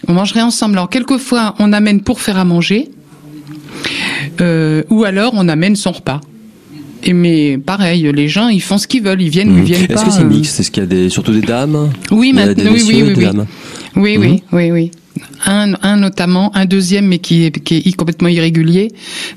On 0.08 0.14
mangerait 0.14 0.42
ensemble. 0.42 0.76
Alors 0.76 0.90
quelquefois, 0.90 1.56
on 1.60 1.72
amène 1.74 2.02
pour 2.02 2.22
faire 2.22 2.38
à 2.38 2.46
manger, 2.46 2.90
euh, 4.42 4.84
ou 4.90 5.04
alors 5.04 5.32
on 5.36 5.48
amène 5.48 5.76
son 5.76 5.92
repas. 5.92 6.22
Et 7.04 7.14
mais 7.14 7.58
pareil, 7.58 8.12
les 8.14 8.28
gens 8.28 8.50
ils 8.50 8.62
font 8.62 8.78
ce 8.78 8.86
qu'ils 8.88 9.02
veulent, 9.04 9.22
ils 9.22 9.30
viennent 9.30 9.50
ou 9.52 9.54
Mhm. 9.54 9.60
ils 9.60 9.66
viennent 9.66 9.82
Est-ce 9.84 9.94
pas. 9.94 10.04
que 10.04 10.12
c'est 10.12 10.20
euh. 10.22 10.26
mixte? 10.26 10.60
Est-ce 10.60 10.70
qu'il 10.72 10.84
y 10.84 10.86
a 10.86 10.88
des, 10.90 11.10
surtout 11.10 11.32
des 11.32 11.40
dames? 11.42 11.90
Oui, 12.12 12.34
maintenant, 12.34 12.72
oui, 12.74 12.84
oui, 12.86 13.04
oui, 13.96 14.44
oui, 14.52 14.72
oui. 14.72 14.92
Un, 15.46 15.74
un 15.82 15.98
notamment, 15.98 16.52
un 16.56 16.66
deuxième, 16.66 17.08
mais 17.08 17.20
qui 17.20 17.46
est, 17.46 17.52
qui 17.64 17.78
est 17.78 17.96
complètement 17.96 18.28
irrégulier. 18.28 18.90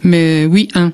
Mais 0.02 0.46
oui, 0.46 0.68
un. 0.74 0.92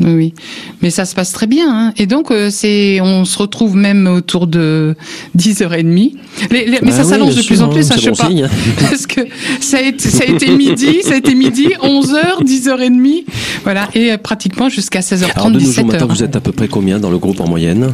Oui. 0.00 0.34
Mais 0.82 0.90
ça 0.90 1.04
se 1.04 1.14
passe 1.14 1.30
très 1.32 1.46
bien. 1.46 1.66
Hein. 1.70 1.92
Et 1.96 2.06
donc, 2.06 2.32
euh, 2.32 2.50
c'est, 2.50 3.00
on 3.00 3.24
se 3.24 3.38
retrouve 3.38 3.76
même 3.76 4.08
autour 4.08 4.48
de 4.48 4.96
10h30. 5.38 6.14
Les, 6.50 6.64
les- 6.64 6.70
mais 6.82 6.90
Bah 6.90 6.90
ça 6.90 7.02
oui, 7.04 7.08
s'allonge 7.10 7.36
de 7.36 7.42
plus 7.42 7.56
sûr, 7.56 7.64
en 7.64 7.68
plus, 7.68 7.90
hein, 7.92 7.94
je 7.96 8.00
sais 8.02 8.10
bon 8.10 8.16
pas. 8.16 8.26
signe. 8.26 8.48
Parce 8.80 9.06
que 9.06 9.20
ça 9.60 9.76
a, 9.78 9.80
été, 9.82 10.08
ça 10.10 10.24
a 10.26 10.30
été 10.32 10.50
midi, 10.50 10.96
ça 11.02 11.12
a 11.14 11.16
été 11.16 11.34
midi, 11.36 11.68
11h, 11.80 12.42
10h30. 12.44 13.24
Voilà. 13.62 13.88
Et 13.94 14.10
euh, 14.12 14.18
pratiquement 14.18 14.68
jusqu'à 14.68 14.98
16h30, 15.00 15.30
Alors 15.36 15.50
de 15.50 15.60
nos 15.60 15.60
jours 15.60 15.84
17h. 15.84 15.86
maintenant, 15.92 16.06
vous 16.08 16.22
êtes 16.24 16.34
à 16.34 16.40
peu 16.40 16.50
près 16.50 16.66
combien 16.66 16.98
dans 16.98 17.10
le 17.10 17.18
groupe 17.18 17.40
en 17.40 17.48
moyenne 17.48 17.92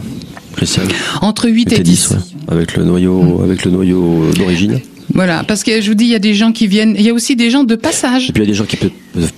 Entre 1.21 1.49
8 1.51 1.71
et 1.71 1.75
Était 1.75 1.83
10. 1.83 2.11
ouais, 2.11 2.17
avec 2.49 2.77
le 2.77 2.85
noyau, 2.85 3.43
avec 3.45 3.65
le 3.67 3.71
noyau 3.73 4.25
euh, 4.25 4.33
d'origine. 4.33 4.81
Voilà. 5.15 5.45
Parce 5.47 5.65
que 5.65 5.81
je 5.81 5.89
vous 5.89 5.95
dis, 5.95 6.05
il 6.05 6.11
y 6.11 6.15
a 6.15 6.19
des 6.21 6.35
gens 6.35 6.53
qui 6.53 6.67
viennent, 6.67 6.95
il 6.99 7.03
y 7.03 7.09
a 7.11 7.15
aussi 7.15 7.37
des 7.37 7.51
gens 7.51 7.65
de 7.65 7.75
passage. 7.75 8.31
Et 8.31 8.33
puis 8.33 8.43
il 8.43 8.47
y 8.47 8.49
a 8.49 8.53
des 8.53 8.57
gens 8.57 8.65
qui 8.65 8.77
peuvent, 8.77 8.91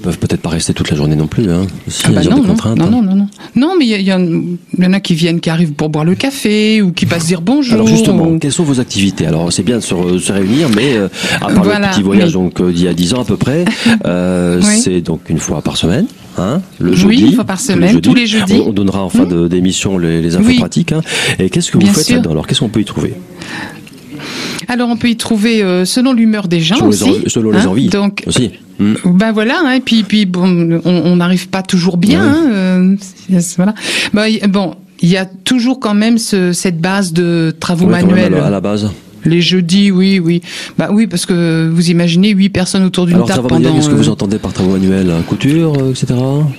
peuvent 0.03 0.19
peut-être 0.19 0.41
pas 0.43 0.51
rester 0.51 0.75
toute 0.75 0.91
la 0.91 0.97
journée 0.97 1.17
non 1.17 1.27
plus. 1.27 1.51
Hein. 1.51 1.67
Aussi, 1.89 2.03
Ah 2.07 2.11
bah 2.11 2.23
non, 2.25 2.43
non, 2.43 2.55
hein. 2.65 2.75
non, 2.77 3.03
non, 3.03 3.15
non. 3.15 3.29
Non, 3.57 3.75
mais 3.79 3.87
il 3.87 4.01
y, 4.03 4.13
en 4.13 4.21
il 4.21 4.59
y 4.79 4.87
en 4.87 4.93
a 4.93 5.01
qui 5.01 5.15
viennent, 5.15 5.41
qui 5.41 5.51
arrivent 5.51 5.73
pour 5.73 5.89
boire 5.89 6.05
le 6.05 6.15
café 6.15 6.83
ou 6.83 6.93
qui 6.93 7.07
passent 7.07 7.27
dire 7.27 7.41
bonjour. 7.41 7.75
Alors 7.75 7.87
justement, 7.87 8.29
ou- 8.29 8.39
quelles 8.39 8.53
sont 8.53 8.65
vos 8.65 8.81
activités? 8.81 9.27
Alors 9.27 9.53
c'est 9.53 9.63
bien 9.63 9.77
de 9.79 9.83
se, 9.83 9.95
re- 9.95 10.19
se 10.19 10.33
réunir, 10.33 10.69
mais 10.75 10.97
euh, 10.97 11.09
à 11.41 11.47
part 11.49 11.65
Voilà, 11.65 11.89
le 11.89 11.93
petit 11.95 12.03
voyage 12.03 12.29
oui. 12.37 12.43
donc 12.43 12.61
euh, 12.61 12.71
d'il 12.73 12.85
y 12.85 12.89
a 12.89 12.95
10 12.95 13.15
ans 13.15 13.23
à 13.23 13.25
peu 13.25 13.37
près, 13.37 13.65
euh, 14.07 14.61
Oui. 14.63 14.79
c'est 14.79 15.01
donc 15.01 15.29
une 15.31 15.39
fois 15.39 15.63
par 15.63 15.77
semaine, 15.77 16.07
hein, 16.39 16.61
le 16.81 16.91
Oui, 16.91 16.97
jeudi. 16.97 17.23
une 17.27 17.33
fois 17.35 17.45
par 17.45 17.61
semaine, 17.61 18.01
tous 18.01 18.15
les 18.15 18.27
jeudis. 18.27 18.61
On, 18.65 18.69
on 18.69 18.73
donnera 18.73 19.03
en 19.03 19.09
fin 19.09 19.25
de- 19.25 19.49
d'émission 19.49 19.97
les, 19.99 20.21
les 20.21 20.37
infos 20.37 20.47
Oui. 20.49 20.57
pratiques. 20.59 20.93
hein. 20.93 21.01
Et 21.39 21.49
qu'est-ce 21.51 21.69
que 21.71 21.79
vous 21.79 21.85
Bien 21.85 21.93
faites 21.93 22.11
là-dedans? 22.11 22.31
Alors 22.33 22.47
qu'est-ce 22.47 22.61
qu'on 22.61 22.69
peut 22.69 22.81
y 22.81 22.85
trouver? 22.85 23.15
Alors 24.69 24.89
on 24.89 24.97
peut 24.97 25.09
y 25.09 25.17
trouver 25.17 25.63
euh, 25.63 25.85
selon 25.85 26.13
l'humeur 26.13 26.49
des 26.49 26.61
gens 26.61 26.77
Selon 26.77 26.89
les 26.91 27.03
aussi. 27.03 27.11
envies- 27.11 27.31
selon 27.31 27.51
les 27.51 27.59
hein. 27.59 27.67
envies. 27.67 27.89
Donc 27.89 28.23
aussi 28.27 28.51
Hmm. 28.79 28.95
ben 29.05 29.31
voilà, 29.33 29.61
hein, 29.65 29.73
et 29.75 29.81
puis 29.81 30.03
puis 30.03 30.25
bon, 30.27 30.81
on 30.85 31.17
n'arrive 31.17 31.49
pas 31.51 31.63
toujours 31.63 31.99
bien. 31.99 32.23
Hein, 32.23 32.51
euh, 32.51 32.97
voilà. 33.57 33.75
Ben, 34.13 34.33
bon, 34.49 34.75
il 35.03 35.09
y 35.11 35.17
a 35.19 35.27
toujours 35.27 35.79
quand 35.79 35.95
même 35.95 36.17
ce, 36.19 36.53
cette 36.53 36.81
base 36.81 37.13
de 37.13 37.55
travaux 37.61 37.87
manuels. 37.87 38.35
à 38.35 38.51
la 38.51 38.61
base. 38.61 38.91
Les 39.25 39.41
jeudis, 39.41 39.91
oui, 39.91 40.19
oui. 40.19 40.41
Bah 40.79 40.89
oui, 40.93 41.07
parce 41.07 41.27
que 41.27 41.69
vous 41.73 41.91
imaginez 41.91 42.31
huit 42.31 42.49
personnes 42.49 42.85
autour 42.85 43.07
d'une 43.07 43.25
table 43.25 43.47
pendant. 43.49 43.75
qu'est-ce 43.75 43.89
que 43.89 43.95
vous 43.95 44.09
euh, 44.09 44.13
entendez 44.13 44.39
par 44.39 44.53
travaux 44.53 44.73
manuels 44.73 45.13
Couture, 45.29 45.75
euh, 45.79 45.91
etc. 45.91 46.15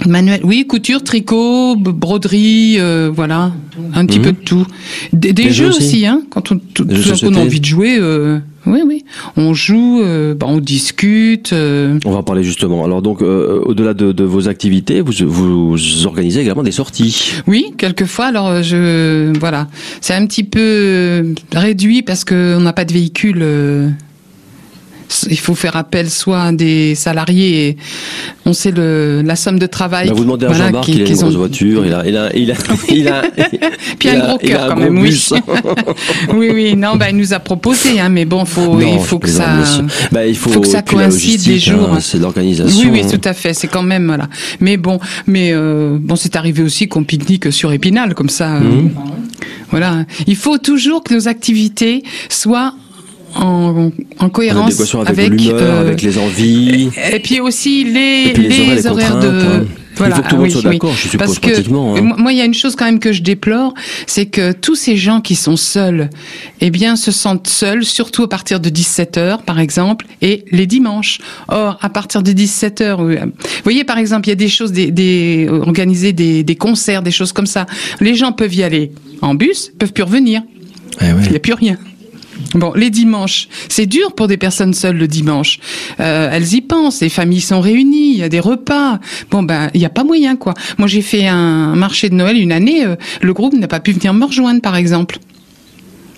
Manuel, 0.07 0.41
oui, 0.43 0.65
couture, 0.67 1.03
tricot, 1.03 1.75
broderie, 1.75 2.75
euh, 2.79 3.11
voilà, 3.13 3.51
un 3.93 4.05
petit 4.05 4.19
Mhm. 4.19 4.25
peu 4.25 4.31
de 4.31 4.37
tout. 4.37 4.65
Des, 5.11 5.33
jeux 5.51 5.65
jeux 5.65 5.69
aussi 5.69 6.05
hein, 6.05 6.21
quand 6.29 6.51
on, 6.51 6.57
tout, 6.57 6.85
tout 6.85 6.87
coup, 6.87 7.25
on 7.25 7.33
a 7.35 7.39
envie 7.39 7.59
de 7.59 7.65
jouer, 7.65 7.97
euh, 7.99 8.39
Oui, 8.65 8.79
oui. 8.85 9.03
On 9.35 9.53
joue, 9.53 10.01
euh, 10.01 10.35
bah, 10.35 10.45
on 10.49 10.59
discute. 10.59 11.51
euh, 11.53 11.99
On 12.05 12.11
va 12.11 12.17
en 12.19 12.23
parler 12.23 12.43
justement. 12.43 12.83
Alors 12.85 13.01
donc, 13.01 13.21
euh, 13.21 13.59
au-delà 13.65 13.93
de, 13.93 14.11
de 14.11 14.23
vos 14.23 14.47
activités, 14.47 15.01
vous, 15.01 15.11
vous 15.27 16.05
organisez 16.07 16.41
également 16.41 16.63
des 16.63 16.71
sorties. 16.71 17.33
Oui, 17.47 17.73
quelquefois. 17.77 18.25
Alors, 18.27 18.63
je 18.63 19.37
voilà, 19.37 19.67
c'est 20.01 20.13
un 20.13 20.25
petit 20.25 20.43
peu 20.43 21.33
réduit 21.53 22.03
parce 22.03 22.23
que 22.23 22.55
on 22.57 22.61
n'a 22.61 22.73
pas 22.73 22.85
de 22.85 22.93
véhicule. 22.93 23.45
Euh, 25.25 25.27
il 25.29 25.39
faut 25.39 25.55
faire 25.55 25.75
appel 25.75 26.09
soit 26.09 26.41
à 26.43 26.51
des 26.51 26.95
salariés 26.95 27.67
et 27.69 27.77
on 28.45 28.53
sait 28.53 28.71
le, 28.71 29.21
la 29.23 29.35
somme 29.35 29.59
de 29.59 29.65
travail. 29.67 30.07
Bah, 30.09 30.13
vous 30.15 30.23
demandez 30.23 30.45
à 30.45 30.49
voilà, 30.49 30.65
Jean-Marc, 30.67 30.87
il 30.87 30.95
a 30.95 30.99
une 30.99 31.03
qu'ils 31.05 31.17
ont- 31.19 31.21
grosse 31.23 31.35
voiture, 31.35 31.85
il 31.85 31.93
a, 31.93 32.05
il 32.07 32.17
a, 32.17 32.35
il 32.35 32.51
a, 32.51 32.55
il 32.89 33.07
a, 33.07 33.21
Puis 33.99 34.09
il 34.09 34.09
un 34.09 34.19
a- 34.21 34.25
gros 34.27 34.39
il 34.43 34.51
a 34.51 34.55
cœur 34.55 34.63
un 34.63 34.67
quand 34.69 34.75
gros 34.75 34.83
même, 34.91 35.01
oui. 35.01 35.29
oui, 36.35 36.49
oui. 36.53 36.75
Non, 36.75 36.95
bah, 36.95 37.09
il 37.09 37.17
nous 37.17 37.33
a 37.33 37.39
proposé, 37.39 37.99
hein, 37.99 38.09
mais 38.09 38.25
bon, 38.25 38.45
faut, 38.45 38.75
Non, 38.79 38.95
il 38.99 38.99
faut 38.99 39.19
que 39.19 39.29
ça. 39.29 39.57
Bah, 40.11 40.25
il 40.25 40.35
faut, 40.35 40.49
faut 40.49 40.61
que 40.61 40.67
ça 40.67 40.81
coïncide 40.81 41.45
les 41.47 41.59
jours. 41.59 41.89
hein, 41.93 41.99
c'est 41.99 42.19
l'organisation. 42.19 42.79
Oui, 42.79 42.89
oui, 42.91 43.01
hein. 43.05 43.17
tout 43.17 43.21
à 43.27 43.33
fait. 43.33 43.53
C'est 43.53 43.67
quand 43.67 43.83
même 43.83 44.07
voilà. 44.07 44.27
Mais 44.59 44.77
bon, 44.77 44.99
mais 45.27 45.51
euh, 45.53 45.97
bon, 45.99 46.15
c'est 46.15 46.35
arrivé 46.35 46.63
aussi 46.63 46.87
qu'on 46.87 47.03
pique-nique 47.03 47.51
sur 47.51 47.71
Épinal 47.71 48.13
comme 48.15 48.29
ça. 48.29 48.55
euh, 48.55 48.59
Mhm. 48.59 48.91
Voilà. 49.71 50.05
Il 50.27 50.35
faut 50.35 50.57
toujours 50.57 51.03
que 51.03 51.13
nos 51.13 51.27
activités 51.27 52.03
soient 52.29 52.75
en, 53.35 53.87
en 53.87 53.91
En 54.19 54.29
cohérence 54.29 54.79
avec, 55.07 55.31
avec, 55.31 55.41
euh, 55.47 55.81
avec 55.81 56.01
les 56.01 56.17
envies. 56.17 56.89
et 57.11 57.19
puis 57.19 57.39
aussi 57.39 57.83
les, 57.83 58.29
Et 58.29 58.33
puis 58.33 58.47
les 58.47 58.59
horaires, 58.59 58.75
les 58.75 58.87
horaires 58.87 59.11
contraintes, 59.13 59.23
de. 59.33 59.45
hein. 59.63 59.65
Voilà, 59.95 60.15
il 60.15 60.17
faut 60.17 60.23
que 60.23 60.29
tout 60.29 60.35
le 60.37 60.41
monde 60.41 60.49
ah 60.49 60.55
oui, 60.55 60.61
soit 60.61 60.69
oui. 60.71 60.75
d'accord, 60.75 60.93
je 60.95 61.07
suppose, 61.07 61.17
Parce 61.19 61.37
que 61.39 61.69
hein. 61.99 62.15
moi, 62.17 62.31
il 62.31 62.37
y 62.39 62.41
a 62.41 62.45
une 62.45 62.53
chose 62.55 62.75
quand 62.75 62.85
même 62.85 62.97
que 62.97 63.11
je 63.13 63.21
déplore, 63.21 63.75
c'est 64.07 64.25
que 64.25 64.51
tous 64.51 64.73
ces 64.73 64.97
gens 64.97 65.21
qui 65.21 65.35
sont 65.35 65.55
seuls, 65.55 66.09
eh 66.61 66.71
bien, 66.71 66.95
se 66.95 67.11
sentent 67.11 67.45
seuls, 67.47 67.83
surtout 67.85 68.23
à 68.23 68.27
partir 68.27 68.59
de 68.59 68.69
17 68.69 69.17
heures, 69.19 69.43
par 69.43 69.59
exemple, 69.59 70.07
et 70.23 70.45
les 70.51 70.65
dimanches. 70.65 71.19
Or, 71.47 71.77
à 71.81 71.89
partir 71.89 72.23
de 72.23 72.31
17 72.31 72.81
heures, 72.81 73.03
vous 73.03 73.13
voyez, 73.63 73.83
par 73.83 73.99
exemple, 73.99 74.27
il 74.27 74.31
y 74.31 74.33
a 74.33 74.35
des 74.35 74.47
choses, 74.49 74.71
des, 74.71 74.89
des 74.89 75.47
organiser 75.47 76.11
des, 76.11 76.43
des 76.43 76.55
concerts, 76.55 77.03
des 77.03 77.11
choses 77.11 77.31
comme 77.31 77.45
ça. 77.45 77.67
Les 78.01 78.15
gens 78.15 78.31
peuvent 78.31 78.55
y 78.55 78.63
aller 78.63 78.91
en 79.21 79.35
bus, 79.35 79.71
peuvent 79.77 79.93
plus 79.93 80.03
revenir. 80.03 80.41
Eh 81.01 81.05
ouais. 81.05 81.21
Il 81.25 81.29
n'y 81.31 81.35
a 81.35 81.39
plus 81.39 81.53
rien. 81.53 81.77
Bon, 82.55 82.73
les 82.73 82.89
dimanches, 82.89 83.47
c'est 83.69 83.85
dur 83.85 84.13
pour 84.13 84.27
des 84.27 84.37
personnes 84.37 84.73
seules 84.73 84.97
le 84.97 85.07
dimanche. 85.07 85.59
Euh, 85.99 86.29
elles 86.31 86.53
y 86.53 86.61
pensent, 86.61 87.01
les 87.01 87.09
familles 87.09 87.41
sont 87.41 87.61
réunies, 87.61 88.11
il 88.11 88.17
y 88.17 88.23
a 88.23 88.29
des 88.29 88.39
repas. 88.39 88.99
Bon, 89.31 89.43
ben, 89.43 89.69
il 89.73 89.79
n'y 89.79 89.85
a 89.85 89.89
pas 89.89 90.03
moyen, 90.03 90.35
quoi. 90.35 90.53
Moi, 90.77 90.87
j'ai 90.87 91.01
fait 91.01 91.27
un 91.27 91.75
marché 91.75 92.09
de 92.09 92.15
Noël 92.15 92.37
une 92.37 92.51
année, 92.51 92.85
euh, 92.85 92.95
le 93.21 93.33
groupe 93.33 93.53
n'a 93.53 93.67
pas 93.67 93.79
pu 93.79 93.91
venir 93.91 94.13
me 94.13 94.25
rejoindre, 94.25 94.61
par 94.61 94.75
exemple. 94.75 95.17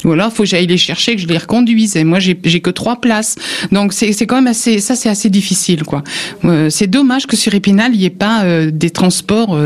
Ou 0.03 0.11
alors, 0.11 0.31
faut 0.31 0.43
que 0.43 0.49
j'aille 0.49 0.67
les 0.67 0.77
chercher, 0.77 1.15
que 1.15 1.21
je 1.21 1.27
les 1.27 1.37
reconduise. 1.37 1.95
Et 1.95 2.03
moi, 2.03 2.19
j'ai 2.19 2.35
que 2.35 2.69
trois 2.69 3.01
places. 3.01 3.35
Donc, 3.71 3.91
c'est 3.91 4.13
quand 4.27 4.35
même 4.35 4.47
assez, 4.47 4.79
ça, 4.79 4.95
c'est 4.95 5.09
assez 5.09 5.31
difficile, 5.31 5.83
quoi. 5.83 6.03
Euh, 6.43 6.69
c'est 6.69 6.87
dommage 6.87 7.25
que 7.25 7.35
sur 7.35 7.55
Épinal, 7.55 7.93
il 7.93 7.99
n'y 7.99 8.05
ait 8.05 8.09
pas 8.11 8.43
des 8.67 8.91
transports 8.91 9.57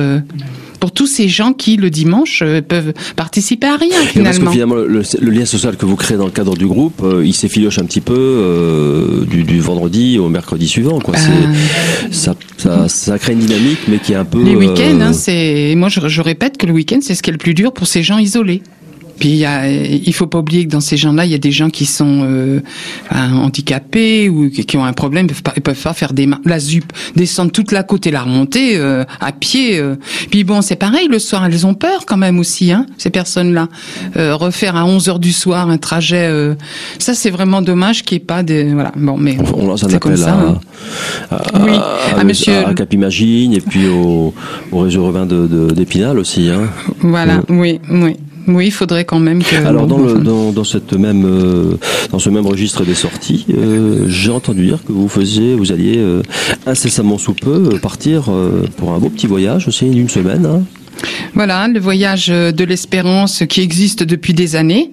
pour 0.80 0.92
tous 0.92 1.08
ces 1.08 1.28
gens 1.28 1.54
qui, 1.54 1.78
le 1.78 1.90
dimanche, 1.90 2.42
euh, 2.44 2.62
peuvent 2.62 2.94
participer 3.16 3.68
à 3.68 3.76
rien, 3.76 3.90
Parce 4.24 4.40
que 4.40 4.50
finalement. 4.50 4.76
le, 4.76 5.02
le 5.20 5.32
lien 5.32 5.46
social 5.46 5.76
que 5.78 5.86
vous 5.86 5.96
créez 5.96 6.18
dans 6.18 6.26
le 6.26 6.32
cadre 6.32 6.56
du 6.56 6.66
groupe, 6.68 7.02
euh, 7.04 7.24
il 7.26 7.34
s'effiloche 7.34 7.80
un 7.80 7.86
petit 7.86 8.02
peu 8.02 8.16
euh, 8.18 9.26
du, 9.26 9.44
du 9.44 9.60
vendredi 9.60 10.18
au 10.20 10.30
mercredi 10.30 10.68
suivant. 10.68 11.00
Quoi. 11.00 11.16
Ça, 12.12 12.36
ça, 12.58 12.88
ça 12.88 13.20
crée 13.20 13.34
une 13.34 13.40
dynamique, 13.40 13.80
mais 13.88 14.00
qui 14.00 14.14
est 14.14 14.16
un 14.16 14.26
peu. 14.26 14.44
Les 14.44 14.56
week-ends, 14.56 15.00
hein, 15.02 15.14
c'est. 15.14 15.74
Moi, 15.76 15.90
je, 15.90 16.08
je 16.08 16.22
répète 16.22 16.58
que 16.58 16.66
le 16.66 16.74
week-end, 16.74 17.00
c'est 17.02 17.16
ce 17.16 17.22
qui 17.24 17.30
est 17.30 17.34
le 17.34 17.38
plus 17.40 17.54
dur 17.54 17.74
pour 17.74 17.88
ces 17.88 18.04
gens 18.04 18.18
isolés. 18.18 18.62
Puis 19.20 19.30
il 19.30 20.02
il 20.06 20.14
faut 20.14 20.28
pas 20.28 20.40
oublier 20.40 20.66
que 20.66 20.72
dans 20.72 20.80
ces 20.82 20.98
gens-là, 20.98 21.26
il 21.26 21.32
y 21.32 21.36
a 21.36 21.40
des 21.40 21.52
gens 21.52 21.70
qui 21.70 21.86
sont 21.86 22.22
euh, 22.24 22.60
handicapés 23.12 24.30
ou 24.30 24.50
qui 24.50 24.78
ont 24.78 24.84
un 24.86 24.94
problème, 24.94 25.26
ils 25.28 25.34
peuvent 25.34 25.44
pas, 25.44 25.54
ils 25.56 25.62
peuvent 25.62 25.82
pas 25.82 25.94
faire 25.94 26.14
des 26.14 26.28
la 26.46 26.60
ZUP, 26.60 26.92
descendre 27.16 27.52
toute 27.52 27.72
la 27.72 27.84
côte 27.84 28.08
et 28.08 28.12
la 28.12 28.22
remonter 28.24 28.78
euh, 28.78 29.04
à 29.20 29.32
pied. 29.32 29.78
euh. 29.80 29.96
Puis 30.32 30.44
bon, 30.44 30.62
c'est 30.62 30.76
pareil, 30.76 31.08
le 31.10 31.20
soir, 31.20 31.46
elles 31.46 31.66
ont 31.66 31.74
peur 31.74 32.06
quand 32.06 32.18
même 32.18 32.40
aussi, 32.40 32.72
hein, 32.72 32.86
ces 32.98 33.10
personnes-là. 33.10 33.68
Refaire 34.16 34.76
à 34.76 34.86
11 34.86 35.10
heures 35.10 35.20
du 35.20 35.32
soir 35.34 35.70
un 35.70 35.78
trajet, 35.78 36.30
ça 37.00 37.14
c'est 37.14 37.30
vraiment 37.30 37.62
dommage 37.62 38.04
qu'il 38.04 38.18
n'y 38.18 38.22
ait 38.24 38.26
pas 38.26 38.44
de 38.44 38.70
voilà. 38.74 38.92
Bon, 38.96 39.18
mais 39.18 39.38
On 39.56 39.68
lance 39.68 39.84
un 39.84 39.94
appel 39.94 40.18
ça. 40.18 40.34
à, 40.34 40.38
hein. 40.40 40.60
à, 41.32 41.64
Oui, 41.64 41.72
à, 42.16 42.20
à 42.20 42.24
monsieur- 42.24 42.66
à 42.66 42.74
Cap 42.74 42.94
Imagine 42.94 43.54
et 43.54 43.62
puis 43.62 43.88
au, 43.88 44.34
au 44.72 44.80
réseau 44.80 45.02
urbain 45.06 45.26
de, 45.26 45.48
de, 45.48 45.72
d'Épinal 45.72 46.18
aussi. 46.20 46.50
Hein. 46.50 46.70
Voilà, 47.02 47.42
oui, 47.50 47.80
oui. 47.90 48.00
Oui, 48.02 48.16
il 48.60 48.72
faudrait 48.72 49.06
quand 49.06 49.20
même 49.20 49.44
que. 49.44 49.56
Alors 49.56 49.88
dans, 49.88 49.98
bon, 49.98 50.06
le, 50.06 50.12
enfin, 50.14 50.20
dans, 50.22 50.52
dans 50.52 50.64
cette 50.64 50.94
même 50.94 51.24
euh, 51.26 51.76
dans 52.12 52.20
ce 52.20 52.30
même 52.30 52.46
registre 52.46 52.84
des 52.86 52.96
sorties, 52.96 53.46
euh, 53.52 54.06
j'ai 54.08 54.32
entendu 54.32 54.66
dire 54.66 54.80
que 54.86 54.92
vous 54.92 55.08
faisiez, 55.08 55.56
vous 55.56 55.72
alliez 55.72 55.98
euh, 55.98 56.22
incessamment 56.66 57.18
sous 57.18 57.34
peu 57.34 57.78
partir 57.82 58.30
pour 58.78 58.94
un 58.94 59.00
beau 59.00 59.10
petit 59.10 59.28
voyage 59.28 59.68
aussi 59.68 59.86
d'une 59.90 60.10
semaine. 60.10 60.46
Hein. 60.46 60.64
Voilà, 61.34 61.68
le 61.68 61.80
voyage 61.80 62.28
de 62.28 62.64
l'espérance 62.64 63.44
qui 63.48 63.62
existe 63.62 64.04
depuis 64.04 64.34
des 64.34 64.56
années 64.56 64.92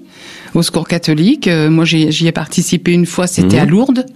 au 0.55 0.63
Secours 0.63 0.87
catholique. 0.87 1.49
Moi, 1.71 1.85
j'y 1.85 2.27
ai 2.27 2.33
participé 2.33 2.93
une 2.93 3.07
fois, 3.07 3.27
c'était 3.27 3.59
à 3.59 3.65
Lourdes. 3.67 4.07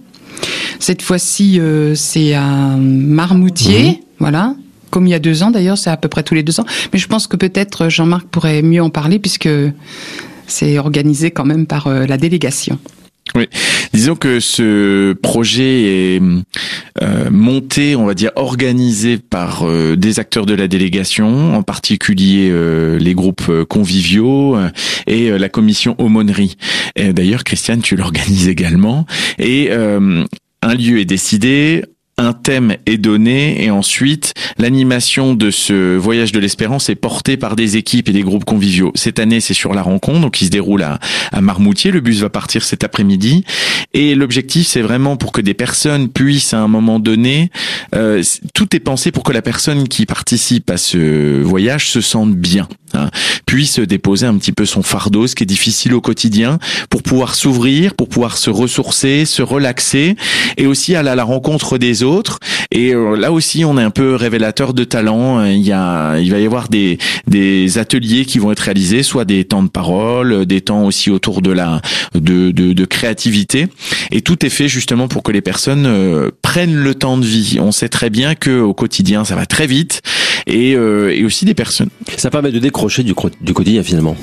Cette 0.79 1.01
fois-ci, 1.01 1.59
c'est 1.95 2.33
à 2.33 2.75
Marmoutier, 2.77 3.83
Mhm. 3.83 3.95
voilà. 4.19 4.55
Comme 4.91 5.07
il 5.07 5.11
y 5.11 5.15
a 5.15 5.19
deux 5.19 5.41
ans, 5.41 5.49
d'ailleurs, 5.49 5.77
c'est 5.77 5.89
à 5.89 5.97
peu 5.97 6.07
près 6.09 6.21
tous 6.21 6.35
les 6.35 6.43
deux 6.43 6.59
ans. 6.59 6.65
Mais 6.93 6.99
je 6.99 7.07
pense 7.07 7.25
que 7.25 7.37
peut-être 7.37 7.89
Jean-Marc 7.89 8.27
pourrait 8.27 8.61
mieux 8.61 8.83
en 8.83 8.91
parler 8.91 9.17
puisque 9.17 9.49
c'est 10.45 10.77
organisé 10.77 11.31
quand 11.31 11.45
même 11.45 11.65
par 11.65 11.87
euh, 11.87 12.05
la 12.05 12.17
délégation. 12.17 12.77
Disons 13.93 14.15
que 14.15 14.39
ce 14.39 15.13
projet 15.13 16.15
est 16.15 16.21
euh, 17.01 17.29
monté, 17.29 17.95
on 17.95 18.05
va 18.05 18.13
dire 18.13 18.31
organisé 18.35 19.17
par 19.17 19.63
euh, 19.63 19.95
des 19.95 20.19
acteurs 20.19 20.45
de 20.45 20.53
la 20.53 20.67
délégation, 20.67 21.55
en 21.55 21.63
particulier 21.63 22.49
euh, 22.51 22.97
les 22.99 23.13
groupes 23.13 23.47
euh, 23.47 23.63
conviviaux 23.63 24.57
euh, 24.57 24.69
et 25.07 25.29
euh, 25.29 25.37
la 25.37 25.49
commission 25.49 25.95
aumônerie. 25.97 26.57
D'ailleurs, 26.97 27.43
Christiane, 27.43 27.81
tu 27.81 27.95
l'organises 27.95 28.49
également. 28.49 29.05
Et 29.39 29.69
euh, 29.71 30.25
un 30.61 30.73
lieu 30.73 30.99
est 30.99 31.05
décidé, 31.05 31.85
un 32.21 32.33
thème 32.33 32.77
est 32.85 32.97
donné 32.97 33.63
et 33.63 33.71
ensuite 33.71 34.33
l'animation 34.57 35.33
de 35.33 35.49
ce 35.49 35.97
voyage 35.97 36.31
de 36.31 36.39
l'espérance 36.39 36.89
est 36.89 36.95
portée 36.95 37.35
par 37.35 37.55
des 37.55 37.77
équipes 37.77 38.09
et 38.09 38.11
des 38.11 38.21
groupes 38.21 38.45
conviviaux. 38.45 38.91
Cette 38.95 39.19
année, 39.19 39.39
c'est 39.39 39.53
sur 39.53 39.73
la 39.73 39.81
rencontre, 39.81 40.21
donc 40.21 40.33
qui 40.33 40.45
se 40.45 40.51
déroule 40.51 40.83
à, 40.83 40.99
Marmoutier. 41.41 41.91
Le 41.91 42.01
bus 42.01 42.19
va 42.19 42.29
partir 42.29 42.63
cet 42.63 42.83
après-midi 42.83 43.43
et 43.93 44.13
l'objectif, 44.15 44.67
c'est 44.67 44.81
vraiment 44.81 45.17
pour 45.17 45.31
que 45.31 45.41
des 45.41 45.53
personnes 45.53 46.09
puissent 46.09 46.53
à 46.53 46.59
un 46.59 46.67
moment 46.67 46.99
donné, 46.99 47.49
euh, 47.95 48.21
tout 48.53 48.75
est 48.75 48.79
pensé 48.79 49.11
pour 49.11 49.23
que 49.23 49.31
la 49.31 49.41
personne 49.41 49.87
qui 49.87 50.05
participe 50.05 50.69
à 50.69 50.77
ce 50.77 51.41
voyage 51.41 51.89
se 51.89 52.01
sente 52.01 52.35
bien, 52.35 52.67
hein, 52.95 53.09
puisse 53.45 53.79
déposer 53.79 54.25
un 54.25 54.37
petit 54.37 54.51
peu 54.51 54.65
son 54.65 54.83
fardeau, 54.83 55.27
ce 55.27 55.35
qui 55.35 55.43
est 55.43 55.45
difficile 55.47 55.93
au 55.93 56.01
quotidien, 56.01 56.59
pour 56.89 57.03
pouvoir 57.03 57.35
s'ouvrir, 57.35 57.95
pour 57.95 58.09
pouvoir 58.09 58.37
se 58.37 58.49
ressourcer, 58.49 59.25
se 59.25 59.41
relaxer 59.41 60.15
et 60.57 60.67
aussi 60.67 60.95
aller 60.95 61.09
à 61.09 61.15
la 61.15 61.23
rencontre 61.23 61.77
des 61.77 62.03
autres. 62.03 62.39
Et 62.71 62.93
euh, 62.93 63.15
là 63.15 63.31
aussi, 63.31 63.65
on 63.65 63.77
est 63.77 63.83
un 63.83 63.89
peu 63.89 64.15
révélateur 64.15 64.73
de 64.73 64.83
talent. 64.83 65.43
Il 65.45 65.61
y 65.61 65.71
a, 65.71 66.17
il 66.19 66.31
va 66.31 66.39
y 66.39 66.45
avoir 66.45 66.69
des 66.69 66.97
des 67.27 67.77
ateliers 67.77 68.25
qui 68.25 68.39
vont 68.39 68.51
être 68.51 68.59
réalisés, 68.59 69.03
soit 69.03 69.25
des 69.25 69.43
temps 69.43 69.63
de 69.63 69.69
parole, 69.69 70.45
des 70.45 70.61
temps 70.61 70.85
aussi 70.85 71.09
autour 71.09 71.41
de 71.41 71.51
la 71.51 71.81
de 72.13 72.51
de, 72.51 72.73
de 72.73 72.85
créativité. 72.85 73.67
Et 74.11 74.21
tout 74.21 74.45
est 74.45 74.49
fait 74.49 74.67
justement 74.67 75.07
pour 75.07 75.23
que 75.23 75.31
les 75.31 75.41
personnes 75.41 75.85
euh, 75.85 76.31
prennent 76.41 76.75
le 76.75 76.95
temps 76.95 77.17
de 77.17 77.25
vie. 77.25 77.57
On 77.59 77.71
sait 77.71 77.89
très 77.89 78.09
bien 78.09 78.35
que 78.35 78.59
au 78.59 78.73
quotidien, 78.73 79.25
ça 79.25 79.35
va 79.35 79.45
très 79.45 79.67
vite, 79.67 80.01
et 80.47 80.75
euh, 80.75 81.15
et 81.15 81.23
aussi 81.25 81.45
des 81.45 81.53
personnes. 81.53 81.89
Ça 82.17 82.29
permet 82.29 82.51
de 82.51 82.59
décrocher 82.59 83.03
du, 83.03 83.13
quotidien 83.13 83.83
finalement. 83.83 84.15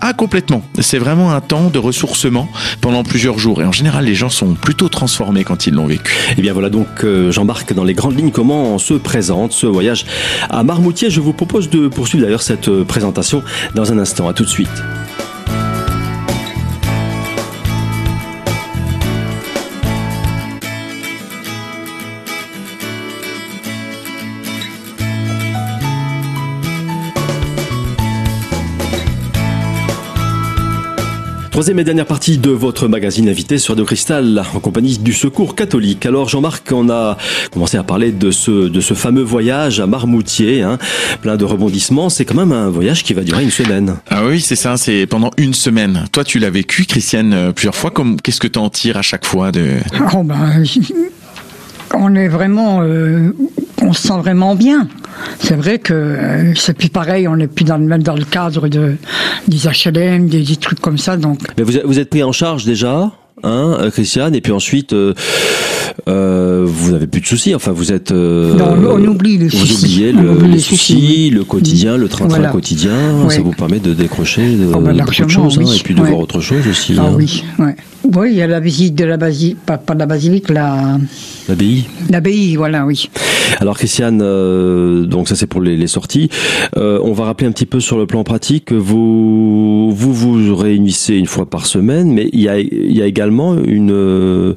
Ah 0.00 0.12
complètement. 0.12 0.62
C'est 0.80 0.98
vraiment 0.98 1.32
un 1.32 1.40
temps 1.40 1.70
de 1.70 1.78
ressourcement 1.78 2.48
pendant 2.80 3.02
plusieurs 3.04 3.38
jours. 3.38 3.62
Et 3.62 3.64
en 3.64 3.72
général, 3.72 4.04
les 4.04 4.14
gens 4.14 4.28
sont 4.28 4.54
plutôt 4.54 4.88
transformés 4.88 5.44
quand 5.44 5.66
ils 5.66 5.74
l'ont 5.74 5.86
vécu. 5.86 6.14
Et 6.36 6.42
bien 6.42 6.52
voilà 6.52 6.70
donc 6.70 7.04
euh, 7.04 7.30
j'embarque 7.30 7.72
dans 7.72 7.84
les 7.84 7.94
grandes 7.94 8.16
lignes 8.16 8.30
comment 8.30 8.78
se 8.78 8.94
présente 8.94 9.52
ce 9.52 9.66
voyage 9.66 10.04
à 10.50 10.62
Marmoutier? 10.62 11.10
Je 11.10 11.20
vous 11.20 11.32
propose 11.32 11.70
de 11.70 11.88
poursuivre 11.88 12.24
d'ailleurs 12.24 12.42
cette 12.42 12.68
euh, 12.68 12.84
présentation 12.84 13.42
dans 13.74 13.92
un 13.92 13.98
instant. 13.98 14.28
À 14.28 14.34
tout 14.34 14.44
de 14.44 14.48
suite. 14.48 14.70
Troisième 31.52 31.78
et 31.80 31.84
dernière 31.84 32.06
partie 32.06 32.38
de 32.38 32.48
votre 32.48 32.88
magazine 32.88 33.28
invité 33.28 33.58
sur 33.58 33.74
Radio 33.74 33.84
Cristal 33.84 34.42
en 34.54 34.58
compagnie 34.58 34.96
du 34.96 35.12
Secours 35.12 35.54
catholique. 35.54 36.06
Alors 36.06 36.26
Jean-Marc, 36.26 36.72
on 36.72 36.88
a 36.88 37.18
commencé 37.52 37.76
à 37.76 37.82
parler 37.82 38.10
de 38.10 38.30
ce 38.30 38.70
de 38.70 38.80
ce 38.80 38.94
fameux 38.94 39.20
voyage 39.20 39.78
à 39.78 39.86
Marmoutier, 39.86 40.62
hein, 40.62 40.78
plein 41.20 41.36
de 41.36 41.44
rebondissements. 41.44 42.08
C'est 42.08 42.24
quand 42.24 42.36
même 42.36 42.52
un 42.52 42.70
voyage 42.70 43.04
qui 43.04 43.12
va 43.12 43.20
durer 43.20 43.42
une 43.42 43.50
semaine. 43.50 43.96
Ah 44.08 44.24
oui, 44.24 44.40
c'est 44.40 44.56
ça. 44.56 44.78
C'est 44.78 45.06
pendant 45.06 45.30
une 45.36 45.52
semaine. 45.52 46.06
Toi, 46.10 46.24
tu 46.24 46.38
l'as 46.38 46.48
vécu, 46.48 46.86
Christiane, 46.86 47.34
euh, 47.34 47.52
plusieurs 47.52 47.76
fois. 47.76 47.90
Comme 47.90 48.18
qu'est-ce 48.18 48.40
que 48.40 48.48
tu 48.48 48.58
en 48.58 48.70
tires 48.70 48.96
à 48.96 49.02
chaque 49.02 49.26
fois 49.26 49.52
de 49.52 49.76
Oh 50.14 50.22
ben, 50.22 50.64
on 51.94 52.14
est 52.14 52.28
vraiment, 52.28 52.80
euh, 52.80 53.34
on 53.82 53.92
se 53.92 54.08
sent 54.08 54.18
vraiment 54.18 54.54
bien. 54.54 54.88
C'est 55.38 55.54
vrai 55.54 55.78
que 55.78 55.92
euh, 55.92 56.54
c'est 56.54 56.76
plus 56.76 56.88
pareil, 56.88 57.28
on 57.28 57.36
n'est 57.36 57.48
plus 57.48 57.64
dans 57.64 57.78
le 57.78 57.98
dans 57.98 58.16
cadre 58.30 58.68
de 58.68 58.96
des 59.48 59.58
HLM, 59.68 60.28
des, 60.28 60.56
trucs 60.56 60.80
comme 60.80 60.98
ça. 60.98 61.16
Donc 61.16 61.40
Mais 61.56 61.64
vous 61.64 61.72
vous 61.84 61.98
êtes 61.98 62.10
pris 62.10 62.22
en 62.22 62.32
charge 62.32 62.64
déjà, 62.64 63.10
hein, 63.42 63.76
euh, 63.80 63.90
Christiane, 63.90 64.34
et 64.34 64.40
puis 64.40 64.52
ensuite. 64.52 64.92
Euh, 64.92 65.14
euh, 66.08 66.64
vous 66.66 66.92
n'avez 66.92 67.06
plus 67.06 67.20
de 67.20 67.26
soucis. 67.26 67.54
Enfin, 67.54 67.72
vous 67.72 67.92
êtes. 67.92 68.12
euh, 68.12 68.54
Non, 68.54 68.94
on 68.94 69.04
oublie 69.06 69.36
les 69.36 69.48
vous 69.48 69.58
soucis. 69.58 69.74
oubliez 69.84 70.12
le- 70.12 70.30
oublie 70.30 70.48
les 70.48 70.54
les 70.54 70.58
soucis, 70.58 70.76
soucis. 70.94 71.30
le 71.30 71.44
quotidien, 71.44 71.96
le 71.98 72.08
train-train 72.08 72.36
Voilà. 72.38 72.50
quotidien. 72.50 73.28
Ça 73.28 73.40
vous 73.42 73.50
permet 73.52 73.78
de 73.78 73.92
décrocher 73.92 74.42
de, 74.56 74.66
Oh, 74.72 74.80
beaucoup 74.80 75.24
de 75.24 75.28
choses, 75.28 75.58
hein, 75.58 75.64
et 75.74 75.78
puis 75.82 75.94
de 75.94 76.00
Ouais. 76.00 76.08
voir 76.08 76.20
autre 76.20 76.40
chose 76.40 76.66
aussi. 76.68 76.94
ah 76.98 77.02
hein. 77.08 77.14
oui, 77.16 77.44
ouais. 77.58 77.76
Oui, 78.14 78.28
il 78.32 78.36
y 78.36 78.42
a 78.42 78.46
la 78.46 78.58
visite 78.60 78.94
de 78.94 79.04
la 79.04 79.16
basilique, 79.16 79.58
pas, 79.64 79.78
pas 79.78 79.94
de 79.94 79.98
la 80.00 80.06
basilique, 80.06 80.48
la 80.50 80.98
L'abbaye. 81.48 81.84
l'abbaye, 82.10 82.56
voilà, 82.56 82.84
oui. 82.84 83.08
Alors 83.60 83.76
Christiane, 83.76 84.20
euh, 84.22 85.04
donc 85.04 85.28
ça 85.28 85.36
c'est 85.36 85.46
pour 85.46 85.60
les, 85.60 85.76
les 85.76 85.86
sorties. 85.86 86.28
Euh, 86.76 86.98
on 87.04 87.12
va 87.12 87.24
rappeler 87.26 87.46
un 87.46 87.52
petit 87.52 87.66
peu 87.66 87.80
sur 87.80 87.98
le 87.98 88.06
plan 88.06 88.24
pratique. 88.24 88.66
que 88.66 88.74
Vous 88.74 89.92
vous 89.92 90.12
vous 90.14 90.56
réunissez 90.56 91.14
une 91.14 91.26
fois 91.26 91.46
par 91.48 91.66
semaine, 91.66 92.12
mais 92.12 92.28
il 92.32 92.40
y 92.40 92.48
a, 92.48 92.58
il 92.58 92.96
y 92.96 93.02
a 93.02 93.06
également 93.06 93.31
une 93.40 93.90
euh, 93.92 94.54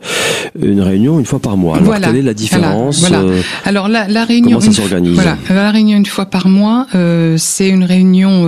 une 0.61 0.81
réunion 0.81 1.19
une 1.19 1.25
fois 1.25 1.39
par 1.39 1.57
mois. 1.57 1.75
Alors 1.75 1.85
Voilà. 1.87 2.07
quelle 2.07 2.17
est 2.17 2.21
la 2.21 2.33
différence 2.33 2.99
Voilà. 3.01 3.21
Voilà. 3.21 3.33
euh, 3.37 3.41
Alors 3.65 3.87
la, 3.87 4.07
la 4.07 4.23
réunion, 4.25 4.49
Comment 4.49 4.61
ça 4.61 4.67
une- 4.67 4.73
s'organise 4.73 5.13
Voilà, 5.15 5.37
la 5.49 5.71
réunion 5.71 5.97
une 5.97 6.05
fois 6.05 6.25
par 6.25 6.47
mois, 6.47 6.87
euh, 6.95 7.35
c'est 7.37 7.67
une 7.69 7.83
réunion 7.83 8.45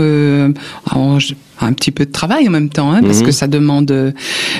un 1.60 1.74
petit 1.74 1.92
peu 1.92 2.06
de 2.06 2.12
travail 2.12 2.48
en 2.48 2.52
même 2.52 2.70
temps, 2.70 2.92
hein, 2.92 3.02
parce 3.02 3.20
Mhm. 3.20 3.26
que 3.26 3.32
ça 3.32 3.48
demande. 3.48 3.92
euh, 3.92 4.12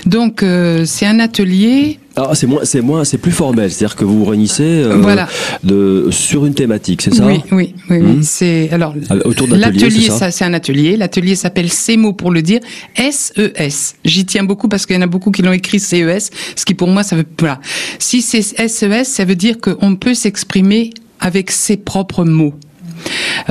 donc 0.06 0.44
euh, 0.44 0.84
c'est 0.86 1.06
un 1.06 1.20
atelier. 1.20 2.00
Ah, 2.20 2.32
c'est 2.34 2.48
moins, 2.48 2.62
c'est 2.64 2.82
moins, 2.82 3.04
c'est 3.04 3.20
plus 3.20 3.32
formel. 3.32 3.72
C'est-à-dire 3.72 3.96
que 3.96 4.04
vous 4.04 4.18
vous 4.20 4.26
réunissez 4.26 4.64
euh, 4.64 4.96
Voilà. 4.98 5.28
de 5.64 6.08
sur 6.10 6.48
une 6.48 6.56
thématique, 6.56 7.04
c'est 7.04 7.14
ça? 7.14 7.26
Oui, 7.28 7.42
oui, 7.52 7.76
oui. 7.92 7.98
oui. 7.98 8.08
Mhm. 8.16 8.24
C'est 8.24 8.70
alors 8.72 8.96
Ah, 9.10 9.16
autour 9.26 9.48
l'atelier, 9.50 9.90
c'est 9.92 10.08
ça? 10.10 10.18
ça 10.18 10.32
c'est 10.32 10.46
un 10.46 10.54
atelier. 10.54 10.98
L'atelier 10.98 11.36
s'appelle 11.36 11.70
Ces 11.72 11.96
mots 11.98 12.14
pour 12.14 12.32
le 12.32 12.42
dire, 12.42 12.60
SES. 12.96 13.96
J'y 14.04 14.26
tiens 14.26 14.44
beaucoup 14.44 14.68
parce 14.68 14.86
qu'il 14.86 14.96
y 14.96 15.00
en 15.00 15.04
a 15.04 15.08
beaucoup 15.08 15.32
qui 15.32 15.42
l'ont 15.44 15.52
écrit 15.52 15.80
CES, 15.80 16.32
ce 16.56 16.66
qui 16.66 16.74
pour 16.74 16.88
moi 16.88 17.04
ça 17.04 17.16
veut 17.16 17.26
voilà. 17.40 17.60
Si 18.00 18.22
c'est 18.22 18.42
SES, 18.42 19.04
ça 19.06 19.26
veut 19.26 19.36
dire 19.36 19.58
qu'on 19.60 19.96
peut 19.96 20.14
s'exprimer 20.16 20.92
avec 21.20 21.52
ses 21.52 21.78
propres 21.78 22.26
mots. 22.26 22.54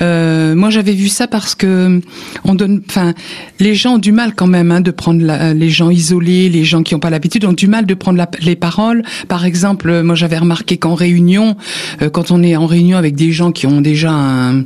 Euh, 0.01 0.55
moi, 0.55 0.71
j'avais 0.71 0.93
vu 0.93 1.09
ça 1.09 1.27
parce 1.27 1.55
que 1.55 2.01
on 2.45 2.55
donne, 2.55 2.83
enfin, 2.89 3.15
les 3.61 3.75
gens 3.75 3.95
ont 3.95 3.99
du 3.99 4.13
mal 4.13 4.33
quand 4.35 4.47
même 4.47 4.71
hein, 4.71 4.81
de 4.81 4.91
prendre 4.91 5.23
la- 5.25 5.55
les 5.55 5.71
gens 5.71 5.91
isolés, 5.91 6.49
les 6.49 6.65
gens 6.65 6.83
qui 6.83 6.95
n'ont 6.95 7.01
pas 7.01 7.11
l'habitude 7.11 7.45
ont 7.45 7.53
du 7.53 7.67
mal 7.67 7.87
de 7.87 7.95
prendre 7.95 8.19
la- 8.19 8.31
les 8.41 8.57
paroles. 8.57 9.03
Par 9.29 9.45
exemple, 9.45 9.89
euh, 9.91 10.03
moi, 10.03 10.15
j'avais 10.15 10.39
remarqué 10.39 10.77
qu'en 10.77 10.95
réunion, 10.95 11.57
euh, 12.03 12.11
quand 12.11 12.31
on 12.31 12.43
est 12.43 12.57
en 12.57 12.67
réunion 12.67 12.99
avec 12.99 13.15
des 13.17 13.33
gens 13.33 13.53
qui 13.53 13.67
ont 13.67 13.81
déjà 13.81 14.11
un, 14.13 14.65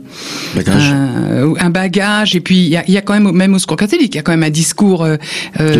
Bagage. 0.54 0.90
un, 0.90 1.54
un 1.58 1.70
bagage, 1.70 2.34
et 2.36 2.40
puis 2.40 2.58
il 2.58 2.68
y 2.68 2.76
a, 2.76 2.88
y 2.90 2.96
a 2.96 3.02
quand 3.02 3.14
même, 3.18 3.30
même 3.32 3.54
au 3.54 3.58
secours 3.58 3.76
catholique, 3.76 4.14
il 4.14 4.16
y 4.16 4.20
a 4.20 4.22
quand 4.22 4.32
même 4.32 4.42
un 4.42 4.50
discours. 4.50 5.04
Euh, 5.04 5.16
de- 5.58 5.78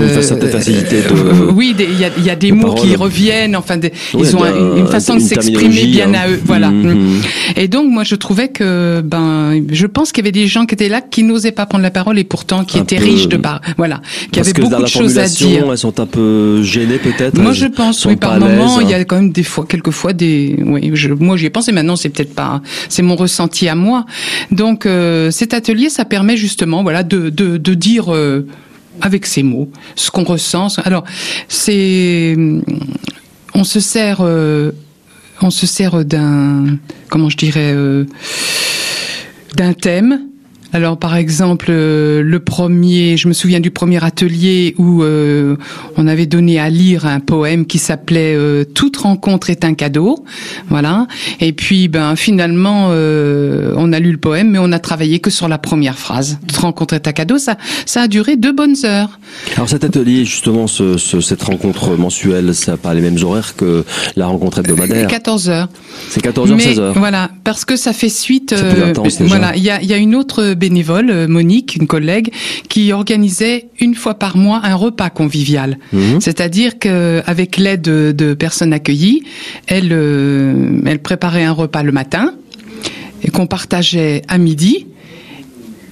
euh, 1.00 1.50
oui, 1.54 1.74
il 1.78 1.98
y 1.98 2.04
a, 2.04 2.10
il 2.16 2.24
y 2.24 2.30
a 2.30 2.36
des 2.36 2.50
de 2.50 2.54
mots 2.54 2.74
qui 2.74 2.94
reviennent. 2.96 3.56
Enfin, 3.56 3.76
des- 3.76 3.92
ils 4.18 4.36
ont 4.36 4.44
un- 4.44 4.54
une, 4.74 4.78
une 4.78 4.86
façon 4.86 5.14
de 5.14 5.20
s'exprimer 5.20 5.86
bien 5.86 6.12
hein. 6.14 6.18
à 6.24 6.28
eux. 6.30 6.40
Voilà. 6.44 6.70
Mhm. 6.70 7.20
Et 7.56 7.68
donc, 7.68 7.90
moi, 7.90 8.04
je 8.04 8.14
trouvais 8.14 8.48
que, 8.48 8.89
ben, 9.02 9.64
je 9.70 9.86
pense 9.86 10.12
qu'il 10.12 10.24
y 10.24 10.26
avait 10.26 10.32
des 10.32 10.46
gens 10.46 10.66
qui 10.66 10.74
étaient 10.74 10.88
là 10.88 11.00
qui 11.00 11.22
n'osaient 11.22 11.52
pas 11.52 11.66
prendre 11.66 11.82
la 11.82 11.90
parole 11.90 12.18
et 12.18 12.24
pourtant 12.24 12.64
qui 12.64 12.78
Un 12.78 12.82
étaient 12.82 12.96
peu- 12.98 13.04
riches 13.04 13.28
de 13.28 13.36
par, 13.36 13.60
voilà, 13.76 14.00
qui 14.24 14.28
Parce 14.40 14.48
avaient 14.48 14.52
que 14.52 14.60
beaucoup 14.62 14.72
dans 14.74 14.80
de 14.80 14.86
choses 14.86 15.18
à 15.18 15.26
dire. 15.28 15.64
elles 15.70 15.78
sont 15.78 15.98
un 16.00 16.06
peu 16.06 16.62
gênées 16.62 16.98
peut-être. 16.98 17.38
Moi, 17.38 17.52
je 17.52 17.66
pense, 17.66 18.04
oui, 18.04 18.16
par 18.16 18.38
moment, 18.40 18.80
il 18.80 18.88
y 18.88 18.94
hein. 18.94 19.00
a 19.00 19.04
quand 19.04 19.16
même 19.16 19.32
des 19.32 19.42
fois, 19.44 19.64
quelquefois 19.68 20.12
des, 20.12 20.56
oui, 20.64 20.90
je, 20.94 21.08
moi, 21.12 21.36
j'y 21.36 21.46
ai 21.46 21.50
pensé. 21.50 21.72
Maintenant, 21.72 21.96
c'est 21.96 22.08
peut-être 22.10 22.34
pas, 22.34 22.60
c'est 22.88 23.02
mon 23.02 23.16
ressenti 23.16 23.68
à 23.68 23.74
moi. 23.74 24.04
Donc, 24.50 24.86
euh, 24.86 25.30
cet 25.30 25.54
atelier, 25.54 25.88
ça 25.90 26.04
permet 26.04 26.36
justement, 26.36 26.82
voilà, 26.82 27.02
de, 27.02 27.30
de, 27.30 27.56
de 27.56 27.74
dire. 27.74 28.12
euh, 28.14 28.46
avec 29.02 29.24
ses 29.24 29.42
mots, 29.42 29.70
ce 29.96 30.10
qu'on 30.10 30.24
ressent. 30.24 30.66
Alors, 30.84 31.04
c'est, 31.48 32.36
on 33.54 33.64
se 33.64 33.80
sert, 33.80 34.18
euh, 34.20 34.72
on 35.42 35.50
se 35.50 35.66
sert 35.66 36.04
d'un, 36.04 36.78
comment 37.08 37.28
je 37.28 37.36
dirais, 37.36 37.72
euh, 37.74 38.06
d'un 39.56 39.72
thème. 39.72 40.29
Alors 40.72 40.96
par 40.98 41.16
exemple, 41.16 41.66
euh, 41.70 42.22
le 42.22 42.38
premier, 42.40 43.16
je 43.16 43.26
me 43.28 43.32
souviens 43.32 43.60
du 43.60 43.70
premier 43.70 44.02
atelier 44.04 44.74
où 44.78 45.02
euh, 45.02 45.56
on 45.96 46.06
avait 46.06 46.26
donné 46.26 46.60
à 46.60 46.70
lire 46.70 47.06
un 47.06 47.20
poème 47.20 47.66
qui 47.66 47.78
s'appelait 47.78 48.34
euh, 48.36 48.64
Toute 48.64 48.96
rencontre 48.98 49.50
est 49.50 49.64
un 49.64 49.74
cadeau, 49.74 50.24
voilà. 50.68 51.06
Et 51.40 51.52
puis 51.52 51.88
ben 51.88 52.14
finalement, 52.16 52.88
euh, 52.90 53.74
on 53.76 53.92
a 53.92 53.98
lu 53.98 54.12
le 54.12 54.18
poème, 54.18 54.50
mais 54.50 54.58
on 54.60 54.70
a 54.72 54.78
travaillé 54.78 55.18
que 55.18 55.30
sur 55.30 55.48
la 55.48 55.58
première 55.58 55.98
phrase. 55.98 56.38
Toute 56.46 56.58
rencontre 56.58 56.94
est 56.94 57.08
un 57.08 57.12
cadeau, 57.12 57.38
ça, 57.38 57.56
ça 57.86 58.02
a 58.02 58.08
duré 58.08 58.36
deux 58.36 58.52
bonnes 58.52 58.76
heures. 58.84 59.18
Alors 59.56 59.68
cet 59.68 59.84
atelier, 59.84 60.24
justement, 60.24 60.66
ce, 60.66 60.96
ce- 60.98 61.20
cette 61.20 61.42
rencontre 61.42 61.96
mensuelle, 61.96 62.54
ça 62.54 62.72
n'a 62.72 62.76
pas 62.76 62.94
les 62.94 63.00
mêmes 63.00 63.18
horaires 63.22 63.56
que 63.56 63.84
la 64.16 64.26
rencontre 64.26 64.58
hebdomadaire. 64.60 65.08
14 65.08 65.48
heures. 65.50 65.68
C'est 66.10 66.22
14h, 66.24 66.54
Mais 66.54 66.74
16h. 66.74 66.92
voilà, 66.96 67.30
parce 67.44 67.64
que 67.64 67.76
ça 67.76 67.92
fait 67.92 68.08
suite. 68.08 68.54
Plus 68.54 68.80
euh, 68.82 68.90
intense, 68.90 69.18
déjà. 69.18 69.28
voilà, 69.36 69.56
il 69.56 69.62
y 69.62 69.70
a, 69.70 69.80
il 69.82 69.88
y 69.88 69.92
a 69.92 69.96
une 69.96 70.14
autre 70.14 70.54
bénévole, 70.60 71.10
euh, 71.10 71.26
Monique, 71.26 71.74
une 71.74 71.88
collègue, 71.88 72.30
qui 72.68 72.92
organisait 72.92 73.66
une 73.80 73.96
fois 73.96 74.14
par 74.14 74.36
mois 74.36 74.60
un 74.62 74.76
repas 74.76 75.10
convivial. 75.10 75.78
Mhm. 75.92 76.20
C'est-à-dire 76.20 76.78
qu'avec 76.78 77.56
l'aide 77.56 77.82
de, 77.82 78.12
de 78.16 78.34
personnes 78.34 78.72
accueillies, 78.72 79.24
elle, 79.66 79.88
euh, 79.90 80.80
elle 80.86 81.00
préparait 81.00 81.42
un 81.44 81.52
repas 81.52 81.82
le 81.82 81.90
matin 81.90 82.34
et 83.24 83.30
qu'on 83.30 83.46
partageait 83.48 84.22
à 84.28 84.38
midi. 84.38 84.86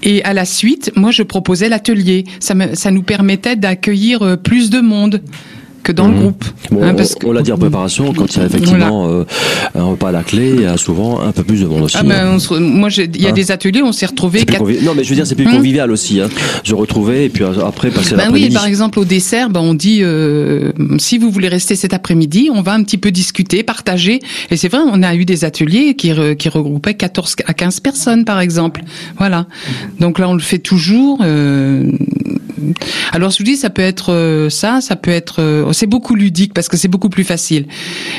Et 0.05 0.23
à 0.23 0.33
la 0.33 0.45
suite, 0.45 0.93
moi, 0.95 1.11
je 1.11 1.25
proposais 1.25 1.69
l'atelier. 1.69 2.25
Ça, 2.39 2.55
me- 2.55 2.75
ça 2.77 2.93
nous 2.93 3.03
permettait 3.03 3.57
d'accueillir 3.57 4.23
euh, 4.23 4.37
plus 4.37 4.71
de 4.71 4.81
monde 4.81 5.21
que 5.83 5.93
dans 5.93 6.07
le 6.09 6.15
Mhm. 6.15 6.21
groupe. 6.21 6.45
Bon, 6.71 6.83
Hein, 6.83 6.91
on- 6.93 6.97
parce 6.97 7.15
que- 7.15 7.27
on 7.27 7.33
l'a 7.33 7.43
dit 7.43 7.53
en 7.53 7.59
préparation, 7.59 8.13
quand 8.13 8.35
il 8.35 8.39
y 8.39 8.43
a 8.43 8.47
effectivement 8.47 9.09
euh, 9.09 9.25
un 9.75 9.85
repas 9.85 10.09
à 10.09 10.13
la 10.13 10.23
clé, 10.23 10.53
il 10.55 10.63
y 10.63 10.67
a 10.67 10.77
souvent 10.77 11.21
un 11.21 11.33
peu 11.33 11.43
plus 11.45 11.61
de 11.63 11.67
monde 11.67 11.83
aussi. 11.83 11.97
Ah 11.99 12.03
ben, 12.03 12.13
hein. 12.27 12.31
on 12.35 12.39
se- 12.39 12.55
moi, 12.55 12.89
il 12.97 13.21
y 13.21 13.27
a 13.27 13.31
Hein 13.31 13.33
des 13.33 13.51
ateliers 13.51 13.83
on 13.83 13.93
s'est 13.93 14.07
retrouvés 14.07 14.45
quatre- 14.45 14.63
Non, 14.83 14.93
mais 14.97 15.05
je 15.05 15.09
veux 15.11 15.15
dire, 15.15 15.27
c'est 15.27 15.35
plus 15.35 15.47
Hum. 15.47 15.53
convivial 15.57 15.91
aussi. 15.91 16.21
Hein. 16.21 16.29
Je 16.65 16.75
retrouvais 16.75 17.27
et 17.27 17.29
puis 17.29 17.45
euh, 17.45 17.65
après 17.67 17.91
passer 17.91 18.11
Ben 18.11 18.17
oui, 18.19 18.25
l'après-midi. 18.25 18.55
par 18.55 18.67
exemple 18.67 18.99
au 18.99 19.05
dessert, 19.05 19.51
ben 19.51 19.61
on 19.61 19.75
dit 19.75 20.01
euh, 20.03 20.73
si 20.99 21.19
vous 21.19 21.31
voulez 21.31 21.49
rester 21.49 21.75
cet 21.77 21.95
après-midi, 21.95 22.51
on 22.53 22.61
va 22.63 22.73
un 22.75 22.83
petit 22.83 22.99
peu 22.99 23.11
discuter, 23.11 23.63
partager. 23.63 24.21
Et 24.51 24.57
c'est 24.57 24.69
vrai, 24.69 24.81
on 24.93 25.03
a 25.03 25.15
eu 25.15 25.25
des 25.25 25.45
ateliers 25.45 25.95
qui, 25.95 26.11
re- 26.11 26.37
qui 26.37 26.49
regroupaient 26.49 26.95
14 26.95 27.37
à 27.47 27.55
15 27.55 27.81
personnes 27.81 28.25
par 28.25 28.41
exemple. 28.41 28.83
Voilà. 29.19 29.47
Donc 30.01 30.19
là, 30.19 30.29
on 30.29 30.35
le 30.35 30.41
fait 30.41 30.59
toujours. 30.59 31.19
euh, 31.23 31.91
alors 33.13 33.31
je 33.31 33.39
vous 33.39 33.45
dis, 33.45 33.57
ça 33.57 33.71
peut 33.71 33.83
être 33.83 34.13
euh, 34.13 34.51
ça, 34.51 34.81
ça 34.81 34.97
peut 34.97 35.11
être. 35.11 35.41
euh, 35.41 35.73
c'est 35.73 35.87
beaucoup 35.87 36.15
ludique 36.15 36.55
parce 36.55 36.69
que 36.69 36.77
c'est 36.77 36.89
beaucoup 36.89 37.09
plus 37.09 37.25
facile. 37.25 37.67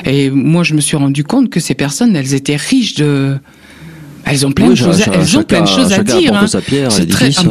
Et 0.06 0.30
moi, 0.30 0.63
je 0.63 0.73
me 0.73 0.82
suis 0.82 0.97
rendu 0.97 1.23
compte 1.23 1.49
que 1.49 1.60
ces 1.60 1.75
personnes, 1.75 2.15
elles 2.15 2.34
étaient 2.34 2.56
riches 2.56 2.95
de. 2.95 3.38
Elles 4.25 4.45
ont 4.45 4.51
plein 4.51 4.65
Oui, 4.67 4.71
de 4.71 4.75
choses, 4.77 4.99
chacun- 4.99 5.12
elles 5.19 5.38
ont 5.38 5.43
plein 5.43 5.62
de 5.62 5.67
choses 5.67 5.91
à 5.91 6.03
dire. 6.03 6.34
hein. 6.36 6.45
C'est 6.47 7.08
très, 7.10 7.29
ah 7.38 7.41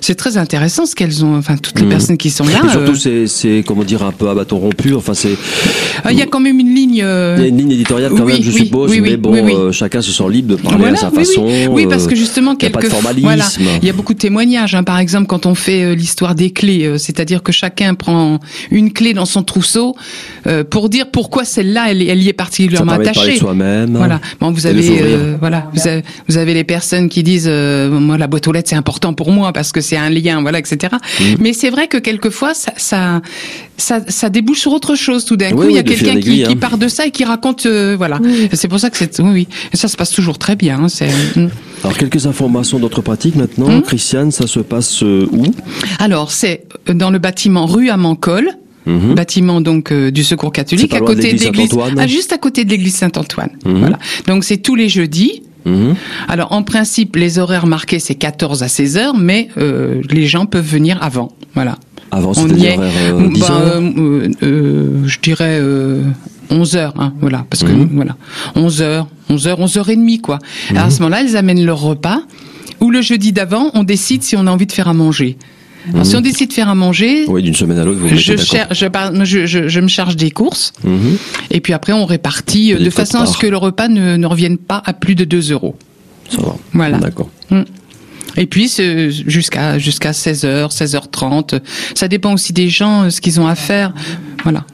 c'est- 0.00 0.14
très 0.14 0.36
intéressant 0.36 0.86
ce 0.86 0.94
qu'elles 0.94 1.24
ont. 1.24 1.36
Enfin, 1.36 1.56
toutes 1.56 1.78
les 1.78 1.84
Mhm. 1.84 1.90
personnes 1.90 2.16
qui 2.16 2.30
sont 2.30 2.44
là. 2.44 2.62
Et 2.66 2.70
surtout, 2.70 2.92
euh, 2.92 2.94
c'est, 2.94 3.26
c'est 3.26 3.64
comment 3.66 3.84
dire 3.84 4.02
un 4.02 4.12
peu 4.12 4.28
à 4.28 4.34
bâton 4.34 4.58
rompu. 4.58 4.94
Enfin, 4.94 5.14
c'est 5.14 5.36
ah, 6.04 6.12
Il 6.12 6.18
y 6.18 6.22
a 6.22 6.26
quand 6.26 6.40
même 6.40 6.58
une 6.58 6.74
ligne. 6.74 7.02
euh, 7.02 7.34
il 7.38 7.42
y 7.42 7.44
a 7.46 7.48
une 7.48 7.58
ligne 7.58 7.72
éditoriale 7.72 8.12
quand 8.16 8.24
oui, 8.24 8.34
même, 8.34 8.42
je 8.42 8.50
oui, 8.50 8.64
suppose. 8.66 8.96
mais 8.98 9.16
bon, 9.16 9.34
euh, 9.34 9.72
chacun 9.72 10.00
se 10.00 10.10
sent 10.12 10.24
libre 10.30 10.56
de 10.56 10.62
parler 10.62 10.78
Voilà, 10.78 10.98
à 10.98 11.00
sa 11.00 11.10
façon. 11.10 11.46
Oui, 11.70 11.86
parce 11.88 12.06
que 12.06 12.14
justement, 12.14 12.54
il 12.58 12.62
y 12.62 12.66
a 12.66 12.70
pas 12.70 12.78
de 12.80 12.82
quelques 12.86 12.92
formalisme. 12.94 13.26
voilà, 13.26 13.44
il 13.82 13.86
y 13.86 13.90
a 13.90 13.92
beaucoup 13.92 14.14
de 14.14 14.18
témoignages. 14.18 14.74
Hein. 14.74 14.84
Par 14.84 14.98
exemple, 14.98 15.26
quand 15.26 15.46
on 15.46 15.54
fait 15.54 15.94
l'histoire 15.94 16.34
des 16.34 16.50
clés, 16.50 16.98
c'est-à-dire 16.98 17.42
que 17.42 17.52
chacun 17.52 17.94
prend 17.94 18.38
une 18.70 18.92
clé 18.92 19.12
dans 19.12 19.26
son 19.26 19.42
trousseau 19.42 19.94
pour 20.70 20.88
dire 20.88 21.06
pourquoi 21.10 21.44
celle-là, 21.44 21.86
elle, 21.90 22.02
elle 22.02 22.22
y 22.22 22.28
est 22.28 22.32
particulièrement 22.32 22.92
attachée. 22.92 23.36
soi-même. 23.36 23.96
Voilà. 23.96 24.20
Bon, 24.40 24.50
vous 24.50 24.66
avez, 24.66 25.36
voilà, 25.40 25.68
vous 25.74 25.86
avez, 25.86 26.02
vous 26.28 26.36
avez 26.36 26.54
les 26.54 26.64
personnes 26.64 27.08
qui 27.08 27.22
disent, 27.22 27.46
euh, 27.48 27.90
moi, 27.90 28.18
la 28.18 28.26
boîte 28.26 28.46
aux 28.48 28.52
lettres, 28.52 28.68
c'est 28.70 28.76
important 28.76 29.12
pour 29.14 29.30
moi 29.30 29.52
parce 29.52 29.72
que 29.72 29.80
c'est 29.80 29.96
un 29.96 30.10
lien, 30.10 30.40
voilà, 30.42 30.58
etc. 30.58 30.94
Mm. 31.20 31.24
Mais 31.40 31.52
c'est 31.52 31.70
vrai 31.70 31.88
que 31.88 31.96
quelquefois, 31.98 32.54
ça, 32.54 32.72
ça, 32.76 33.20
ça, 33.76 34.00
ça 34.08 34.28
débouche 34.28 34.60
sur 34.60 34.72
autre 34.72 34.94
chose. 34.94 35.24
Tout 35.24 35.36
d'un 35.36 35.50
Oui, 35.52 35.56
coup, 35.56 35.68
il 35.70 35.74
y 35.76 35.78
a 35.78 35.82
oui, 35.82 35.84
quelqu'un 35.84 36.20
qui, 36.20 36.44
hein. 36.44 36.56
part 36.56 36.78
de 36.78 36.88
ça 36.88 37.06
et 37.06 37.10
qui 37.10 37.24
raconte, 37.24 37.66
euh, 37.66 37.94
voilà. 37.96 38.20
C'est 38.52 38.68
pour 38.68 38.78
ça 38.80 38.90
que 38.90 38.96
c'est, 38.96 39.20
oui, 39.20 39.30
oui. 39.32 39.48
Et 39.72 39.76
ça 39.76 39.88
se 39.88 39.96
passe 39.96 40.10
toujours 40.10 40.38
très 40.38 40.56
bien. 40.56 40.78
hein, 40.84 40.88
c'est. 40.88 41.08
mm. 41.36 41.48
Alors 41.84 41.96
quelques 41.98 42.26
informations 42.26 42.78
d'autres 42.78 43.02
pratiques 43.02 43.34
maintenant. 43.34 43.66
Hum. 43.66 43.82
Christiane, 43.82 44.30
ça 44.30 44.46
se 44.46 44.60
passe 44.60 45.02
euh, 45.02 45.26
où? 45.32 45.44
Alors, 45.98 46.30
c'est 46.30 46.64
dans 46.86 47.10
le 47.10 47.18
bâtiment 47.18 47.66
rue 47.66 47.88
Amancol. 47.90 48.50
Mhm. 48.84 49.14
bâtiment 49.14 49.60
donc 49.60 49.92
euh, 49.92 50.10
du 50.10 50.24
Secours 50.24 50.50
catholique 50.50 50.92
à 50.92 50.98
côté 50.98 51.32
de 51.34 51.38
l'église 51.38 51.70
ah, 51.96 52.06
juste 52.08 52.32
à 52.32 52.36
côté 52.38 52.64
de 52.64 52.70
l'église 52.70 52.96
Saint-Antoine. 52.96 53.50
Mhm. 53.64 53.78
Voilà. 53.78 53.96
Donc 54.26 54.42
c'est 54.42 54.56
tous 54.56 54.74
les 54.74 54.88
jeudis. 54.88 55.44
Mhm. 55.64 55.94
Alors 56.28 56.52
en 56.52 56.62
principe 56.62 57.16
les 57.16 57.38
horaires 57.38 57.66
marqués 57.66 57.98
c'est 57.98 58.14
14 58.14 58.62
à 58.62 58.68
16 58.68 58.96
heures 58.96 59.16
mais 59.16 59.48
euh, 59.58 60.00
les 60.10 60.26
gens 60.26 60.46
peuvent 60.46 60.66
venir 60.66 60.98
avant. 61.02 61.32
Voilà. 61.54 61.76
Avant, 62.10 62.30
On 62.30 62.34
c'était 62.34 62.54
y 62.56 62.66
est. 62.66 62.76
vers 62.76 63.16
euh, 63.16 63.28
10 63.28 63.40
Bah, 63.40 63.46
heures. 63.52 63.82
euh, 63.82 64.28
euh, 64.42 65.02
je 65.06 65.18
dirais 65.20 65.58
euh, 65.60 66.02
11 66.50 66.76
heures, 66.76 66.92
hein, 66.98 67.14
voilà, 67.22 67.46
parce 67.48 67.62
que 67.62 67.70
Mhm. 67.70 67.88
voilà, 67.94 68.16
11 68.54 68.82
heures, 68.82 69.06
11 69.30 69.46
heures, 69.48 69.58
11 69.60 69.76
heures 69.78 69.88
et 69.88 69.96
demie, 69.96 70.20
quoi. 70.20 70.38
Mhm. 70.70 70.76
Alors, 70.76 70.88
à 70.88 70.90
ce 70.90 71.00
moment-là, 71.02 71.22
ils 71.22 71.36
amènent 71.38 71.64
leur 71.64 71.80
repas. 71.80 72.20
Ou 72.80 72.90
le 72.90 73.00
jeudi 73.00 73.32
d'avant, 73.32 73.70
on 73.72 73.82
décide 73.84 74.22
si 74.22 74.36
on 74.36 74.46
a 74.46 74.50
envie 74.50 74.66
de 74.66 74.72
faire 74.72 74.88
à 74.88 74.92
manger. 74.92 75.38
Alors, 75.92 76.06
si 76.06 76.14
on 76.16 76.20
décide 76.20 76.48
de 76.48 76.52
faire 76.54 76.68
à 76.68 76.74
manger, 76.74 77.24
Oui, 77.28 77.42
d'une 77.42 77.54
semaine 77.54 77.78
à 77.78 77.84
l'autre, 77.84 77.98
vous 78.00 78.08
vous 78.08 78.16
je, 78.16 79.80
me 79.80 79.88
charge 79.88 80.16
des 80.16 80.30
courses, 80.30 80.72
Mhm. 80.84 81.16
et 81.50 81.60
puis 81.60 81.72
après, 81.72 81.92
on 81.92 82.04
répartit 82.04 82.72
euh, 82.74 82.78
de 82.78 82.90
façon 82.90 83.18
à 83.18 83.26
ce 83.26 83.36
que 83.38 83.46
le 83.46 83.56
repas 83.56 83.88
ne, 83.88 84.16
ne 84.16 84.26
revienne 84.26 84.58
pas 84.58 84.82
à 84.84 84.92
plus 84.92 85.14
de 85.14 85.24
2 85.24 85.50
euros. 85.52 85.74
Ça 86.28 86.40
va. 86.40 86.56
Voilà. 86.72 86.98
D'accord. 86.98 87.28
Et 88.38 88.46
puis 88.46 88.70
jusqu'à 89.26 89.78
jusqu'à 89.78 90.12
16h, 90.12 90.70
16h30, 90.72 91.60
ça 91.94 92.08
dépend 92.08 92.32
aussi 92.32 92.54
des 92.54 92.70
gens, 92.70 93.02
euh, 93.04 93.10
ce 93.10 93.20
qu'ils 93.20 93.38
ont 93.40 93.46
à 93.46 93.54
faire. 93.54 93.92
Voilà. 94.42 94.64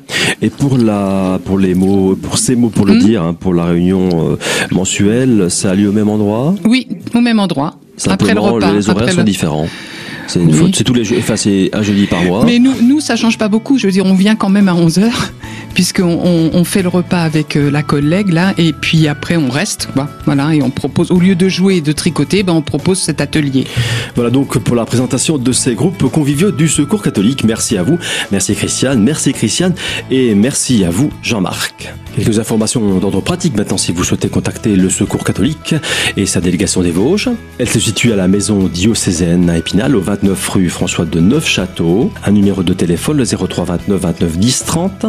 Et 0.42 0.48
pour 0.50 0.78
la, 0.78 1.40
pour 1.44 1.58
les 1.58 1.74
mots, 1.74 2.14
pour 2.14 2.38
ces 2.38 2.54
mots, 2.54 2.68
pour 2.68 2.86
le 2.86 2.94
Mhm. 2.94 2.98
dire, 3.00 3.22
hein, 3.24 3.34
pour 3.34 3.54
la 3.54 3.64
réunion 3.64 4.08
euh, 4.32 4.36
mensuelle, 4.70 5.46
ça 5.50 5.70
a 5.70 5.74
lieu 5.74 5.88
au 5.88 5.92
même 5.92 6.08
endroit? 6.08 6.54
Oui, 6.64 6.86
au 7.14 7.20
même 7.20 7.40
endroit. 7.40 7.74
Après 8.06 8.26
le 8.32 8.34
Simplement, 8.36 8.52
repas. 8.52 8.72
les 8.72 8.88
horaires 8.90 9.02
après 9.02 9.12
sont 9.12 9.18
le- 9.18 9.24
différents. 9.24 9.68
C'est 10.28 10.40
une 10.40 10.50
Oui. 10.52 10.56
faute. 10.56 10.76
C'est 10.76 10.84
tous 10.84 10.94
les, 10.94 11.04
jeux- 11.04 11.16
enfin, 11.18 11.34
c'est 11.36 11.70
un 11.72 11.82
jeudi 11.82 12.06
par 12.06 12.22
mois. 12.22 12.44
Mais 12.44 12.58
nous, 12.60 12.74
nous, 12.82 13.00
ça 13.00 13.16
change 13.16 13.36
pas 13.38 13.48
beaucoup. 13.48 13.76
Je 13.78 13.86
veux 13.86 13.92
dire, 13.92 14.06
on 14.06 14.14
vient 14.14 14.36
quand 14.36 14.48
même 14.50 14.68
à 14.68 14.74
11 14.74 14.98
heures, 14.98 15.32
puisqu'on 15.74 16.20
on, 16.22 16.50
on 16.52 16.64
fait 16.64 16.82
le 16.82 16.88
repas 16.88 17.22
avec 17.22 17.56
euh, 17.56 17.70
la 17.70 17.82
collègue 17.82 18.28
là, 18.32 18.52
et 18.58 18.72
puis 18.72 19.08
après 19.08 19.36
on 19.36 19.48
reste, 19.48 19.88
quoi. 19.94 20.08
Voilà, 20.26 20.54
et 20.54 20.62
on 20.62 20.70
propose, 20.70 21.10
au 21.10 21.18
lieu 21.18 21.34
de 21.34 21.48
jouer 21.48 21.76
et 21.76 21.80
de 21.80 21.92
tricoter, 21.92 22.42
ben 22.42 22.52
on 22.52 22.62
propose 22.62 22.98
cet 22.98 23.20
atelier. 23.20 23.64
Voilà 24.14 24.30
donc 24.30 24.58
pour 24.58 24.76
la 24.76 24.84
présentation 24.84 25.38
de 25.38 25.52
ces 25.52 25.74
groupes 25.74 26.10
conviviaux 26.10 26.50
du 26.50 26.68
Secours 26.68 27.02
catholique. 27.02 27.44
Merci 27.44 27.76
à 27.78 27.82
vous, 27.82 27.98
merci 28.30 28.54
Christiane, 28.54 29.02
merci 29.02 29.32
Christiane 29.32 29.74
et 30.10 30.34
merci 30.34 30.84
à 30.84 30.90
vous 30.90 31.10
Jean-Marc. 31.22 31.92
Quelques 32.16 32.38
informations 32.40 32.98
d'ordre 32.98 33.20
pratique 33.20 33.56
maintenant 33.56 33.76
si 33.78 33.92
vous 33.92 34.02
souhaitez 34.04 34.28
contacter 34.28 34.74
le 34.76 34.90
Secours 34.90 35.24
catholique 35.24 35.74
et 36.16 36.26
sa 36.26 36.40
délégation 36.40 36.82
des 36.82 36.90
Vosges. 36.90 37.30
Elle 37.58 37.68
se 37.68 37.78
situe 37.80 38.12
à 38.12 38.16
la 38.16 38.26
maison 38.28 38.66
diocésaine 38.66 39.48
à 39.48 39.56
Épinal 39.58 39.94
au 39.96 40.00
29 40.22 40.48
rue 40.48 40.68
François 40.68 41.04
de 41.04 41.20
Neufchâteau. 41.20 42.10
Un 42.24 42.32
numéro 42.32 42.64
de 42.64 42.72
téléphone 42.72 43.18
le 43.18 43.24
03 43.24 43.64
29 43.64 44.00
29 44.00 44.38
10 44.38 44.64
30 44.64 45.06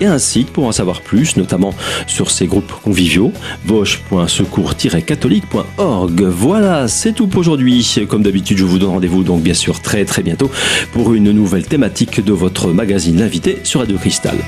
et 0.00 0.06
un 0.06 0.18
site 0.18 0.50
pour 0.50 0.64
en 0.64 0.72
savoir 0.72 1.02
plus 1.02 1.36
notamment 1.36 1.74
sur 2.06 2.30
ces 2.30 2.46
groupes 2.46 2.72
conviviaux 2.82 3.32
vosges.secours-catholique.org. 3.66 6.22
Voilà, 6.22 6.88
c'est 6.88 7.12
tout 7.12 7.26
pour 7.26 7.40
aujourd'hui. 7.40 8.06
Comme 8.08 8.22
d'habitude, 8.22 8.56
je 8.56 8.64
vous 8.64 8.78
donne 8.78 8.88
rendez-vous 8.90 9.24
donc 9.24 9.42
bien 9.42 9.54
sûr 9.54 9.80
très 9.80 10.06
très 10.06 10.22
bientôt 10.22 10.50
pour 10.92 11.12
une 11.12 11.32
nouvelle 11.32 11.66
thématique 11.66 12.24
de 12.24 12.32
votre 12.32 12.68
magazine 12.68 13.18
L'invité 13.18 13.58
sur 13.62 13.80
Radio 13.80 13.98
Cristal. 13.98 14.38